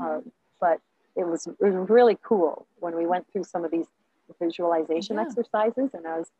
Uh, 0.02 0.20
but 0.60 0.80
it 1.16 1.28
was, 1.28 1.48
it 1.48 1.56
was 1.60 1.90
really 1.90 2.18
cool 2.24 2.66
when 2.80 2.96
we 2.96 3.06
went 3.06 3.26
through 3.32 3.44
some 3.44 3.66
of 3.66 3.72
these 3.72 3.88
visualization 4.40 5.16
yeah. 5.16 5.24
exercises 5.24 5.90
and 5.94 6.08
I 6.08 6.18
was 6.18 6.32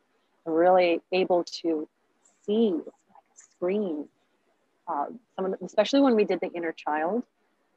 really 0.46 1.02
able 1.12 1.44
to 1.62 1.88
see 2.46 2.72
like 2.72 2.84
a 2.86 3.38
screen. 3.38 4.08
Uh, 4.88 5.06
some 5.36 5.46
of 5.46 5.52
the, 5.52 5.66
especially 5.66 6.02
when 6.02 6.16
we 6.16 6.26
did 6.26 6.40
the 6.42 6.52
inner 6.52 6.72
child, 6.72 7.24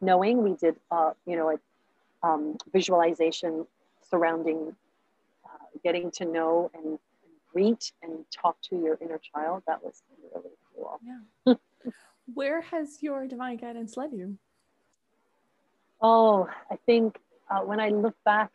knowing 0.01 0.43
we 0.43 0.55
did, 0.55 0.77
uh, 0.91 1.13
you 1.27 1.37
know, 1.37 1.51
a 1.51 2.27
um, 2.27 2.57
visualization 2.73 3.67
surrounding 4.09 4.75
uh, 5.45 5.79
getting 5.83 6.11
to 6.13 6.25
know 6.25 6.71
and, 6.75 6.85
and 6.85 6.99
greet 7.53 7.93
and 8.03 8.25
talk 8.31 8.57
to 8.63 8.77
your 8.77 8.99
inner 9.01 9.19
child. 9.19 9.63
That 9.67 9.83
was 9.85 10.03
really 10.35 10.51
cool. 10.75 10.99
Yeah. 11.47 11.55
Where 12.35 12.63
has 12.63 13.03
your 13.03 13.27
divine 13.27 13.59
guidance 13.59 13.97
led 13.97 14.13
you? 14.13 14.39
Oh, 16.01 16.49
I 16.71 16.77
think 16.87 17.19
uh, 17.51 17.61
when 17.61 17.81
I 17.81 17.91
look 17.91 18.17
back 18.25 18.51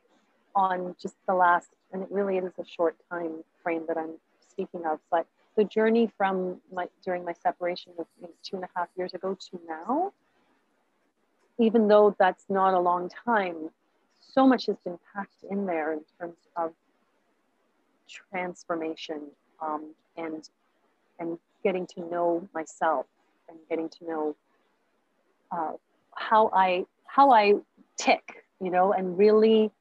on 0.59 0.93
just 1.01 1.15
the 1.25 1.33
last, 1.33 1.69
and 1.93 2.03
it 2.03 2.09
really 2.11 2.37
is 2.37 2.51
a 2.59 2.65
short 2.65 2.97
time 3.09 3.43
frame 3.63 3.83
that 3.87 3.97
I'm 3.97 4.15
speaking 4.51 4.85
of, 4.85 4.99
but 5.09 5.25
the 5.55 5.63
journey 5.63 6.11
from 6.17 6.57
my 6.71 6.87
during 7.03 7.23
my 7.23 7.33
separation 7.33 7.93
of 7.97 8.05
two 8.43 8.57
and 8.57 8.65
a 8.65 8.69
half 8.75 8.89
years 8.97 9.13
ago 9.13 9.37
to 9.49 9.59
now, 9.67 10.11
even 11.57 11.87
though 11.87 12.15
that's 12.19 12.45
not 12.49 12.73
a 12.73 12.79
long 12.79 13.09
time, 13.25 13.69
so 14.19 14.45
much 14.45 14.65
has 14.65 14.75
been 14.83 14.99
packed 15.13 15.43
in 15.49 15.65
there 15.65 15.93
in 15.93 16.01
terms 16.19 16.37
of 16.57 16.73
transformation 18.09 19.21
um, 19.61 19.93
and 20.17 20.49
and 21.19 21.37
getting 21.63 21.87
to 21.87 22.01
know 22.09 22.47
myself 22.53 23.05
and 23.47 23.57
getting 23.69 23.89
to 23.89 24.05
know 24.05 24.35
uh, 25.51 25.71
how 26.15 26.49
I 26.53 26.85
how 27.05 27.31
I 27.31 27.55
tick, 27.97 28.43
you 28.61 28.71
know, 28.71 28.93
and 28.93 29.17
really 29.17 29.71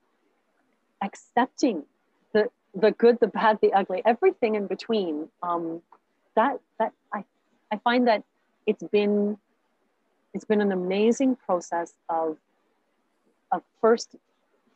accepting 1.02 1.84
the 2.32 2.48
the 2.74 2.90
good, 2.92 3.18
the 3.20 3.28
bad, 3.28 3.58
the 3.61 3.72
ugly, 3.72 4.02
everything 4.04 4.54
in 4.54 4.66
between. 4.66 5.28
Um, 5.42 5.82
that 6.34 6.61
that 6.78 6.92
I 7.12 7.24
I 7.72 7.78
find 7.78 8.06
that 8.08 8.22
it's 8.66 8.82
been 8.82 9.38
it's 10.34 10.44
been 10.44 10.61
an 10.61 10.72
amazing 10.72 11.37
process 11.37 11.94
of 12.08 12.37
of 13.50 13.62
first 13.80 14.16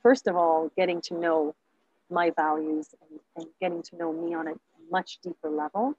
first 0.03 0.27
of 0.27 0.37
all 0.37 0.71
getting 0.77 1.01
to 1.03 1.15
know 1.15 1.55
my 2.11 2.31
values 2.31 2.95
and, 3.01 3.21
and 3.37 3.47
getting 3.61 3.83
to 3.83 3.97
know 3.97 4.13
me 4.13 4.35
on 4.35 4.49
a 4.49 4.55
much 4.91 5.19
deeper 5.23 5.49
level. 5.49 5.95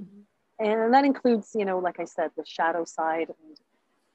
Mm-hmm. 0.00 0.20
And 0.66 0.94
that 0.94 1.04
includes, 1.04 1.50
you 1.54 1.64
know, 1.64 1.78
like 1.78 1.98
I 1.98 2.04
said, 2.04 2.30
the 2.36 2.44
shadow 2.46 2.84
side 2.84 3.28
and 3.28 3.58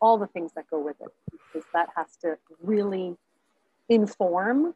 all 0.01 0.17
the 0.17 0.27
things 0.27 0.53
that 0.53 0.69
go 0.69 0.79
with 0.79 0.95
it 1.01 1.09
because 1.27 1.67
that 1.73 1.89
has 1.95 2.15
to 2.21 2.37
really 2.63 3.17
inform 3.89 4.73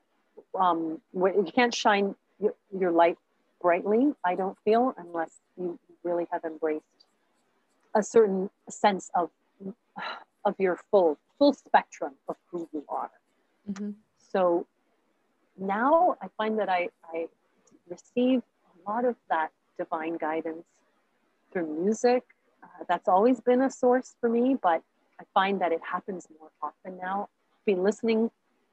um, 0.59 1.01
you 1.13 1.51
can't 1.53 1.73
shine 1.73 2.15
your, 2.39 2.53
your 2.77 2.91
light 2.91 3.17
brightly 3.61 4.13
i 4.25 4.35
don't 4.35 4.57
feel 4.65 4.93
unless 4.97 5.39
you 5.57 5.79
really 6.03 6.27
have 6.31 6.43
embraced 6.43 6.83
a 7.95 8.03
certain 8.03 8.49
sense 8.69 9.09
of 9.15 9.29
of 10.45 10.55
your 10.59 10.77
full 10.91 11.17
full 11.37 11.53
spectrum 11.53 12.13
of 12.27 12.35
who 12.51 12.67
you 12.73 12.83
are 12.89 13.11
mm-hmm. 13.69 13.91
so 14.17 14.65
now 15.57 16.15
i 16.21 16.27
find 16.37 16.59
that 16.59 16.69
i 16.69 16.89
i 17.13 17.25
receive 17.89 18.41
a 18.41 18.89
lot 18.89 19.05
of 19.05 19.15
that 19.29 19.49
divine 19.77 20.17
guidance 20.17 20.65
through 21.51 21.67
music 21.81 22.23
uh, 22.63 22.83
that's 22.89 23.07
always 23.07 23.39
been 23.39 23.61
a 23.61 23.69
source 23.69 24.15
for 24.19 24.27
me 24.29 24.57
but 24.61 24.81
I 25.19 25.23
find 25.33 25.61
that 25.61 25.71
it 25.71 25.81
happens 25.89 26.27
more 26.39 26.49
often 26.61 26.97
now. 26.97 27.29
Been 27.65 27.83
listening 27.83 28.29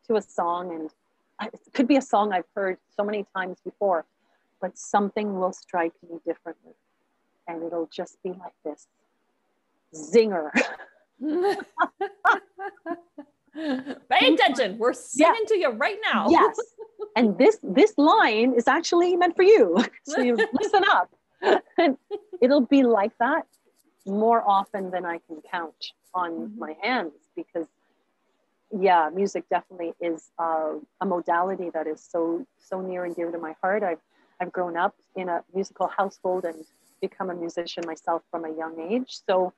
to 0.07 0.17
a 0.17 0.23
song 0.23 0.75
and 0.75 0.91
it 1.41 1.61
could 1.73 1.89
be 1.89 1.97
a 1.97 2.03
song 2.03 2.33
I've 2.33 2.49
heard 2.55 2.79
so 2.97 3.05
many 3.05 3.25
times 3.35 3.59
before, 3.65 4.05
but 4.61 4.77
something 4.79 5.39
will 5.39 5.53
strike 5.53 5.95
me 6.09 6.19
differently. 6.25 6.73
And 7.49 7.63
it'll 7.63 7.91
just 7.93 8.23
be 8.23 8.31
like 8.31 8.55
this 8.65 8.87
zinger. 9.95 10.51
Pay 13.55 14.35
attention. 14.35 14.79
We're 14.79 14.93
singing 14.93 15.35
yeah. 15.43 15.49
to 15.49 15.59
you 15.59 15.71
right 15.71 15.99
now. 16.13 16.29
Yes. 16.29 16.57
And 17.17 17.37
this 17.37 17.59
this 17.63 17.95
line 17.97 18.55
is 18.55 18.69
actually 18.69 19.17
meant 19.17 19.35
for 19.35 19.43
you. 19.43 19.85
So 20.05 20.21
you 20.21 20.37
listen 20.53 20.85
up. 20.89 21.11
And 21.79 21.97
it'll 22.41 22.67
be 22.67 22.83
like 22.83 23.13
that 23.19 23.47
more 24.07 24.43
often 24.47 24.91
than 24.91 25.05
I 25.05 25.19
can 25.27 25.41
count 25.51 25.93
on 26.15 26.33
mm-hmm. 26.33 26.59
my 26.59 26.77
hands 26.83 27.13
because 27.35 27.67
yeah 28.79 29.11
music 29.13 29.45
definitely 29.51 29.93
is 30.01 30.31
uh, 30.39 30.73
a 31.01 31.07
modality 31.07 31.71
that 31.71 31.87
is 31.87 32.07
so 32.09 32.47
so 32.59 32.81
near 32.81 33.05
and 33.05 33.17
dear 33.17 33.31
to 33.31 33.39
my 33.39 33.55
heart. 33.61 33.83
I've 33.83 34.01
i've 34.41 34.53
grown 34.53 34.77
up 34.77 34.95
in 35.17 35.29
a 35.29 35.43
musical 35.55 35.89
household 35.89 36.45
and 36.45 36.65
become 37.01 37.31
a 37.31 37.35
musician 37.35 37.85
myself 37.87 38.23
from 38.31 38.45
a 38.45 38.57
young 38.57 38.79
age. 38.81 39.19
So 39.27 39.53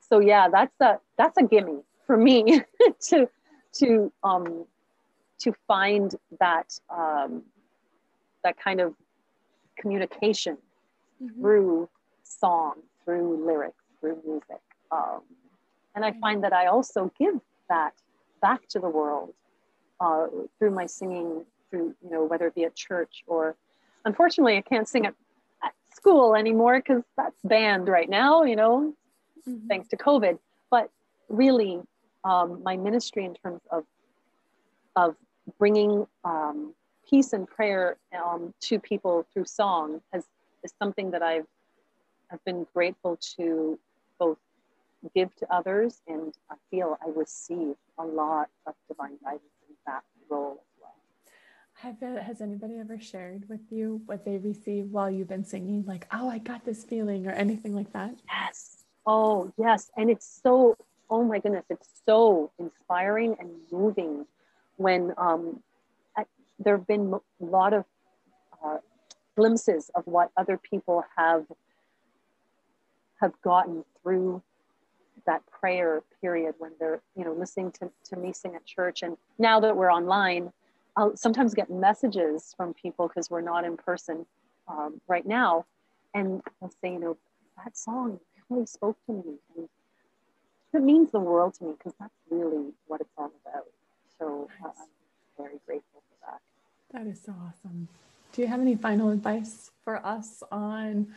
so 0.00 0.20
yeah 0.20 0.48
that's 0.48 0.80
a 0.80 0.98
that's 1.18 1.36
a 1.38 1.42
gimme 1.42 1.80
for 2.06 2.16
me 2.16 2.62
to 3.08 3.28
to 3.74 4.12
um 4.22 4.66
to 5.40 5.52
find 5.66 6.14
that 6.38 6.78
um 6.90 7.42
that 8.44 8.56
kind 8.58 8.80
of 8.80 8.94
communication 9.76 10.56
mm-hmm. 11.22 11.40
through 11.40 11.88
song 12.22 12.74
through 13.04 13.44
lyrics 13.44 13.84
through 14.00 14.18
music. 14.24 14.62
Um 14.92 15.22
and 15.94 16.04
I 16.04 16.12
find 16.20 16.42
that 16.44 16.52
I 16.52 16.66
also 16.66 17.10
give 17.18 17.34
that 17.68 17.92
back 18.42 18.68
to 18.68 18.78
the 18.78 18.88
world 18.88 19.32
uh, 20.00 20.26
through 20.58 20.72
my 20.72 20.86
singing, 20.86 21.46
through, 21.70 21.94
you 22.02 22.10
know, 22.10 22.24
whether 22.24 22.48
it 22.48 22.54
be 22.54 22.64
at 22.64 22.74
church 22.74 23.22
or 23.26 23.56
unfortunately, 24.04 24.56
I 24.56 24.60
can't 24.60 24.88
sing 24.88 25.06
at, 25.06 25.14
at 25.62 25.72
school 25.94 26.34
anymore 26.34 26.80
because 26.80 27.02
that's 27.16 27.40
banned 27.44 27.88
right 27.88 28.10
now, 28.10 28.42
you 28.42 28.56
know, 28.56 28.94
mm-hmm. 29.48 29.68
thanks 29.68 29.88
to 29.88 29.96
COVID. 29.96 30.38
But 30.70 30.90
really, 31.28 31.80
um, 32.24 32.62
my 32.62 32.76
ministry 32.76 33.24
in 33.24 33.34
terms 33.34 33.60
of, 33.70 33.84
of 34.96 35.16
bringing 35.58 36.06
um, 36.24 36.74
peace 37.08 37.32
and 37.32 37.48
prayer 37.48 37.96
um, 38.24 38.52
to 38.60 38.78
people 38.78 39.26
through 39.32 39.44
song 39.44 40.00
has, 40.12 40.24
is 40.62 40.72
something 40.80 41.10
that 41.12 41.22
I've, 41.22 41.46
I've 42.30 42.44
been 42.44 42.66
grateful 42.74 43.18
to 43.36 43.78
both 44.18 44.38
give 45.14 45.34
to 45.36 45.52
others, 45.52 46.02
and 46.06 46.34
I 46.50 46.54
feel 46.70 46.98
I 47.04 47.10
receive 47.10 47.74
a 47.98 48.04
lot 48.04 48.48
of 48.66 48.74
divine 48.88 49.18
guidance 49.22 49.42
in 49.68 49.74
that 49.86 50.02
role 50.28 50.60
as 50.60 50.80
well. 50.80 50.94
Have, 51.74 52.24
has 52.24 52.40
anybody 52.40 52.78
ever 52.78 52.98
shared 52.98 53.48
with 53.48 53.60
you 53.70 54.00
what 54.06 54.24
they 54.24 54.38
received 54.38 54.92
while 54.92 55.10
you've 55.10 55.28
been 55.28 55.44
singing? 55.44 55.84
Like, 55.86 56.06
oh, 56.12 56.28
I 56.28 56.38
got 56.38 56.64
this 56.64 56.84
feeling, 56.84 57.26
or 57.26 57.32
anything 57.32 57.74
like 57.74 57.92
that? 57.92 58.14
Yes. 58.28 58.84
Oh, 59.06 59.52
yes. 59.58 59.90
And 59.96 60.10
it's 60.10 60.40
so, 60.42 60.76
oh 61.10 61.24
my 61.24 61.38
goodness, 61.38 61.64
it's 61.70 61.88
so 62.06 62.52
inspiring 62.58 63.36
and 63.40 63.50
moving 63.70 64.26
when 64.76 65.12
um, 65.18 65.60
there 66.58 66.76
have 66.76 66.86
been 66.86 67.12
a 67.12 67.44
lot 67.44 67.72
of 67.72 67.84
uh, 68.64 68.78
glimpses 69.36 69.90
of 69.94 70.06
what 70.06 70.30
other 70.36 70.58
people 70.58 71.04
have 71.16 71.44
have 73.20 73.32
gotten 73.42 73.84
through 74.02 74.42
that 75.26 75.42
prayer 75.46 76.02
period 76.20 76.54
when 76.58 76.72
they're 76.78 77.00
you 77.16 77.24
know 77.24 77.32
listening 77.32 77.72
to, 77.72 77.90
to 78.04 78.16
me 78.16 78.32
sing 78.32 78.54
at 78.54 78.64
church. 78.64 79.02
And 79.02 79.16
now 79.38 79.60
that 79.60 79.76
we're 79.76 79.92
online 79.92 80.52
i'll 80.96 81.16
sometimes 81.16 81.54
get 81.54 81.70
messages 81.70 82.52
from 82.54 82.74
people 82.74 83.08
because 83.08 83.30
we're 83.30 83.40
not 83.40 83.64
in 83.64 83.76
person 83.76 84.26
um, 84.68 85.00
right 85.08 85.26
now. 85.26 85.64
And 86.14 86.42
they'll 86.60 86.70
say 86.82 86.92
you 86.92 87.00
know 87.00 87.16
that 87.64 87.76
song 87.76 88.20
really 88.50 88.66
spoke 88.66 88.96
to 89.06 89.12
me. 89.12 89.34
And 89.56 89.68
it 90.74 90.82
means 90.82 91.10
the 91.10 91.20
world 91.20 91.54
to 91.54 91.64
me 91.64 91.74
because 91.76 91.94
that's 91.98 92.14
really 92.30 92.72
what 92.86 93.00
it's 93.00 93.12
all 93.16 93.32
about. 93.44 93.66
So 94.18 94.48
uh, 94.64 94.68
i'm 94.68 94.88
very 95.36 95.58
grateful 95.66 96.02
for 96.08 96.30
that. 96.30 96.40
That 96.92 97.10
is 97.10 97.20
so 97.24 97.34
awesome. 97.46 97.88
Do 98.32 98.40
you 98.42 98.48
have 98.48 98.60
any 98.60 98.76
final 98.76 99.10
advice 99.10 99.70
for 99.84 100.04
us 100.04 100.42
on 100.50 101.08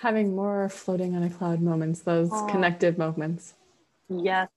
having 0.00 0.34
more 0.34 0.68
floating 0.70 1.14
on 1.14 1.22
a 1.22 1.28
cloud 1.28 1.60
moments, 1.60 2.00
those 2.00 2.30
oh, 2.32 2.46
connective 2.50 2.96
moments. 2.96 3.54
Yes. 4.08 4.48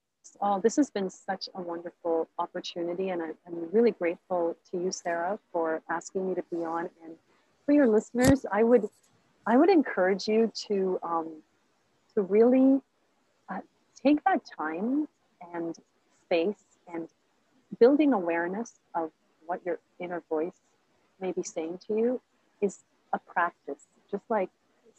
Oh, 0.42 0.60
this 0.62 0.78
has 0.78 0.90
been 0.90 1.10
such 1.10 1.50
a 1.54 1.62
wonderful 1.62 2.30
opportunity, 2.40 3.10
and 3.10 3.22
I, 3.22 3.28
am 3.48 3.70
really 3.74 3.92
grateful 3.92 4.56
to 4.72 4.78
you, 4.78 4.92
Sarah, 4.92 5.38
for 5.52 5.82
asking 5.90 6.30
me 6.30 6.36
to 6.36 6.44
be 6.50 6.64
on. 6.64 6.90
And 7.04 7.16
for 7.66 7.74
your 7.74 7.88
listeners, 7.88 8.46
I 8.52 8.64
would, 8.64 8.88
I 9.46 9.58
would 9.58 9.70
encourage 9.70 10.30
you 10.30 10.50
to, 10.68 10.98
um, 11.04 11.28
to 12.16 12.22
really 12.22 12.82
uh, 13.50 13.60
take 14.02 14.24
that 14.24 14.42
time 14.58 15.10
and 15.54 15.76
space 16.26 16.64
and 16.92 17.10
building 17.82 18.14
awareness 18.14 18.80
of 18.96 19.12
what 19.46 19.60
your 19.66 19.80
inner 20.00 20.24
voice 20.30 20.62
may 21.20 21.34
be 21.34 21.44
saying 21.44 21.80
to 21.88 21.96
you 21.96 22.22
is 22.62 22.80
a 23.12 23.20
practice, 23.20 23.88
just 24.10 24.24
like 24.30 24.50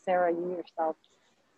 Sarah, 0.04 0.32
you 0.32 0.56
yourself 0.56 0.96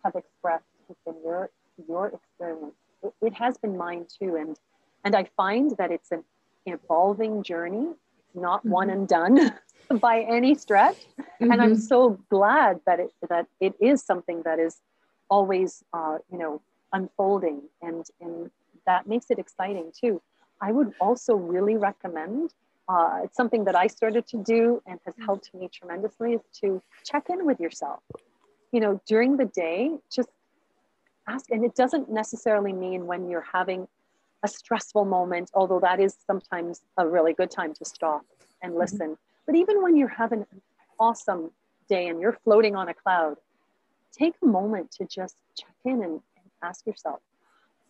have 0.03 0.15
expressed 0.15 0.65
within 0.87 1.21
your 1.23 1.49
your 1.87 2.07
experience. 2.07 2.75
It, 3.03 3.13
it, 3.21 3.33
has 3.33 3.57
been 3.57 3.77
mine 3.77 4.05
too, 4.19 4.35
and 4.35 4.57
and 5.03 5.15
I 5.15 5.25
find 5.35 5.71
that 5.77 5.91
it's 5.91 6.11
an 6.11 6.23
evolving 6.65 7.43
journey. 7.43 7.87
It's 8.19 8.35
not 8.35 8.61
mm-hmm. 8.61 8.69
one 8.69 8.89
and 8.89 9.07
done 9.07 9.53
by 9.99 10.21
any 10.21 10.55
stretch, 10.55 10.97
mm-hmm. 11.19 11.51
and 11.51 11.61
I'm 11.61 11.73
mm-hmm. 11.73 11.81
so 11.81 12.19
glad 12.29 12.81
that 12.85 12.99
it 12.99 13.11
that 13.29 13.47
it 13.59 13.73
is 13.79 14.03
something 14.03 14.41
that 14.43 14.59
is 14.59 14.81
always 15.29 15.83
uh, 15.93 16.17
you 16.31 16.37
know 16.37 16.61
unfolding, 16.93 17.61
and 17.81 18.05
and 18.21 18.49
that 18.85 19.07
makes 19.07 19.29
it 19.29 19.39
exciting 19.39 19.91
too. 19.99 20.21
I 20.59 20.71
would 20.71 20.93
also 20.99 21.35
really 21.35 21.77
recommend 21.77 22.53
uh, 22.89 23.19
it's 23.23 23.35
something 23.35 23.65
that 23.65 23.75
I 23.75 23.87
started 23.87 24.25
to 24.27 24.37
do 24.37 24.81
and 24.87 24.99
has 25.05 25.13
helped 25.25 25.53
me 25.53 25.69
tremendously 25.71 26.33
is 26.33 26.41
to 26.61 26.81
check 27.03 27.29
in 27.29 27.45
with 27.45 27.59
yourself 27.59 27.99
you 28.71 28.79
know, 28.79 29.01
during 29.07 29.37
the 29.37 29.45
day, 29.45 29.91
just 30.11 30.29
ask. 31.27 31.49
And 31.51 31.63
it 31.63 31.75
doesn't 31.75 32.09
necessarily 32.09 32.73
mean 32.73 33.05
when 33.05 33.29
you're 33.29 33.45
having 33.53 33.87
a 34.43 34.47
stressful 34.47 35.05
moment, 35.05 35.51
although 35.53 35.79
that 35.79 35.99
is 35.99 36.15
sometimes 36.25 36.81
a 36.97 37.07
really 37.07 37.33
good 37.33 37.51
time 37.51 37.73
to 37.75 37.85
stop 37.85 38.25
and 38.61 38.71
mm-hmm. 38.71 38.81
listen. 38.81 38.99
Mm-hmm. 38.99 39.45
But 39.45 39.55
even 39.55 39.81
when 39.81 39.95
you're 39.95 40.07
having 40.07 40.39
an 40.39 40.61
awesome 40.99 41.51
day 41.89 42.07
and 42.07 42.19
you're 42.19 42.37
floating 42.43 42.75
on 42.75 42.89
a 42.89 42.93
cloud, 42.93 43.37
take 44.11 44.33
a 44.43 44.45
moment 44.45 44.91
to 44.91 45.05
just 45.05 45.35
check 45.57 45.73
in 45.85 46.03
and, 46.03 46.03
and 46.03 46.45
ask 46.61 46.85
yourself, 46.85 47.19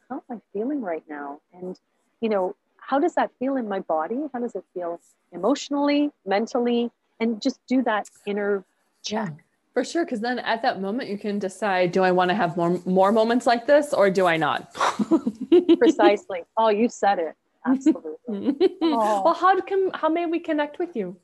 how 0.09 0.23
am 0.29 0.37
I 0.37 0.41
feeling 0.53 0.81
right 0.81 1.03
now? 1.09 1.41
And, 1.53 1.79
you 2.21 2.29
know, 2.29 2.55
how 2.77 2.99
does 2.99 3.15
that 3.15 3.31
feel 3.39 3.57
in 3.57 3.67
my 3.67 3.79
body? 3.81 4.19
How 4.33 4.39
does 4.39 4.55
it 4.55 4.63
feel 4.73 5.01
emotionally, 5.31 6.11
mentally? 6.25 6.91
And 7.19 7.41
just 7.41 7.59
do 7.67 7.81
that 7.83 8.07
inner 8.25 8.63
check. 9.03 9.33
For 9.77 9.83
sure, 9.83 10.05
because 10.05 10.21
then 10.21 10.39
at 10.39 10.63
that 10.63 10.81
moment 10.81 11.07
you 11.07 11.19
can 11.19 11.37
decide: 11.37 11.91
Do 11.91 12.01
I 12.01 12.11
want 12.11 12.29
to 12.29 12.35
have 12.35 12.57
more 12.57 12.81
more 12.83 13.11
moments 13.11 13.45
like 13.45 13.67
this, 13.67 13.93
or 13.93 14.09
do 14.09 14.25
I 14.25 14.35
not? 14.35 14.73
Precisely. 15.77 16.41
Oh, 16.57 16.69
you 16.69 16.89
said 16.89 17.19
it. 17.19 17.35
Absolutely. 17.63 18.71
oh. 18.81 19.21
Well, 19.23 19.35
how 19.35 19.61
can 19.61 19.91
how 19.93 20.09
may 20.09 20.25
we 20.25 20.39
connect 20.39 20.79
with 20.79 20.95
you? 20.95 21.15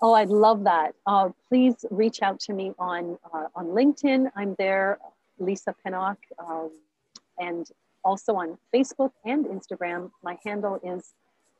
Oh, 0.00 0.12
I'd 0.14 0.28
love 0.28 0.62
that. 0.62 0.94
Uh, 1.04 1.30
please 1.48 1.84
reach 1.90 2.22
out 2.22 2.38
to 2.46 2.52
me 2.52 2.74
on 2.78 3.18
uh, 3.34 3.46
on 3.56 3.66
LinkedIn. 3.78 4.30
I'm 4.36 4.54
there, 4.56 5.00
Lisa 5.40 5.74
Pinnock, 5.82 6.18
um, 6.38 6.70
and 7.40 7.66
also 8.04 8.36
on 8.36 8.56
Facebook 8.72 9.10
and 9.24 9.46
Instagram. 9.46 10.12
My 10.22 10.38
handle 10.44 10.78
is 10.84 11.14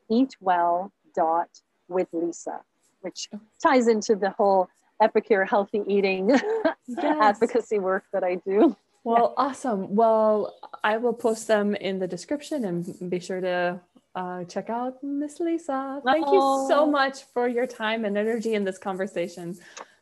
eatwell 0.09 0.93
dot 1.13 1.51
with 1.89 2.07
Lisa, 2.13 2.61
which 3.01 3.29
ties 3.61 3.89
into 3.89 4.15
the 4.15 4.31
whole 4.31 4.69
epicure 5.01 5.45
healthy 5.45 5.83
eating 5.87 6.29
yes. 6.87 7.17
advocacy 7.21 7.79
work 7.79 8.05
that 8.13 8.25
I 8.25 8.37
do. 8.37 8.77
Well, 9.03 9.35
awesome. 9.37 9.95
Well, 9.95 10.55
I 10.85 10.99
will 10.99 11.15
post 11.15 11.49
them 11.49 11.75
in 11.75 11.99
the 11.99 12.07
description 12.07 12.65
and 12.67 13.11
be 13.11 13.19
sure 13.19 13.41
to 13.41 13.81
uh, 14.15 14.45
check 14.45 14.69
out 14.69 15.03
Miss 15.03 15.41
Lisa. 15.41 16.03
Thank 16.05 16.27
oh. 16.29 16.35
you 16.35 16.69
so 16.69 16.87
much 16.87 17.25
for 17.33 17.49
your 17.49 17.67
time 17.67 18.05
and 18.05 18.19
energy 18.19 18.55
in 18.55 18.65
this 18.65 18.79
conversation. 18.79 19.57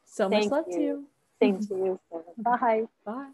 So 0.04 0.28
Thank 0.28 0.50
much 0.50 0.50
love 0.50 0.64
you. 0.68 0.76
to 0.76 0.82
you. 0.82 1.06
Same 1.40 1.66
to 1.66 1.74
you. 1.74 2.00
Bye. 2.38 2.84
Bye. 3.04 3.28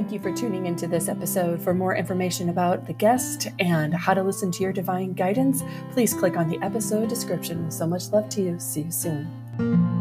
Thank 0.00 0.12
you 0.12 0.18
for 0.18 0.34
tuning 0.34 0.64
into 0.64 0.86
this 0.86 1.10
episode. 1.10 1.60
For 1.60 1.74
more 1.74 1.94
information 1.94 2.48
about 2.48 2.86
the 2.86 2.94
guest 2.94 3.48
and 3.58 3.92
how 3.92 4.14
to 4.14 4.22
listen 4.22 4.50
to 4.52 4.62
your 4.62 4.72
divine 4.72 5.12
guidance, 5.12 5.62
please 5.92 6.14
click 6.14 6.38
on 6.38 6.48
the 6.48 6.58
episode 6.62 7.10
description. 7.10 7.70
So 7.70 7.86
much 7.86 8.08
love 8.08 8.30
to 8.30 8.40
you. 8.40 8.58
See 8.58 8.80
you 8.80 8.90
soon. 8.90 9.99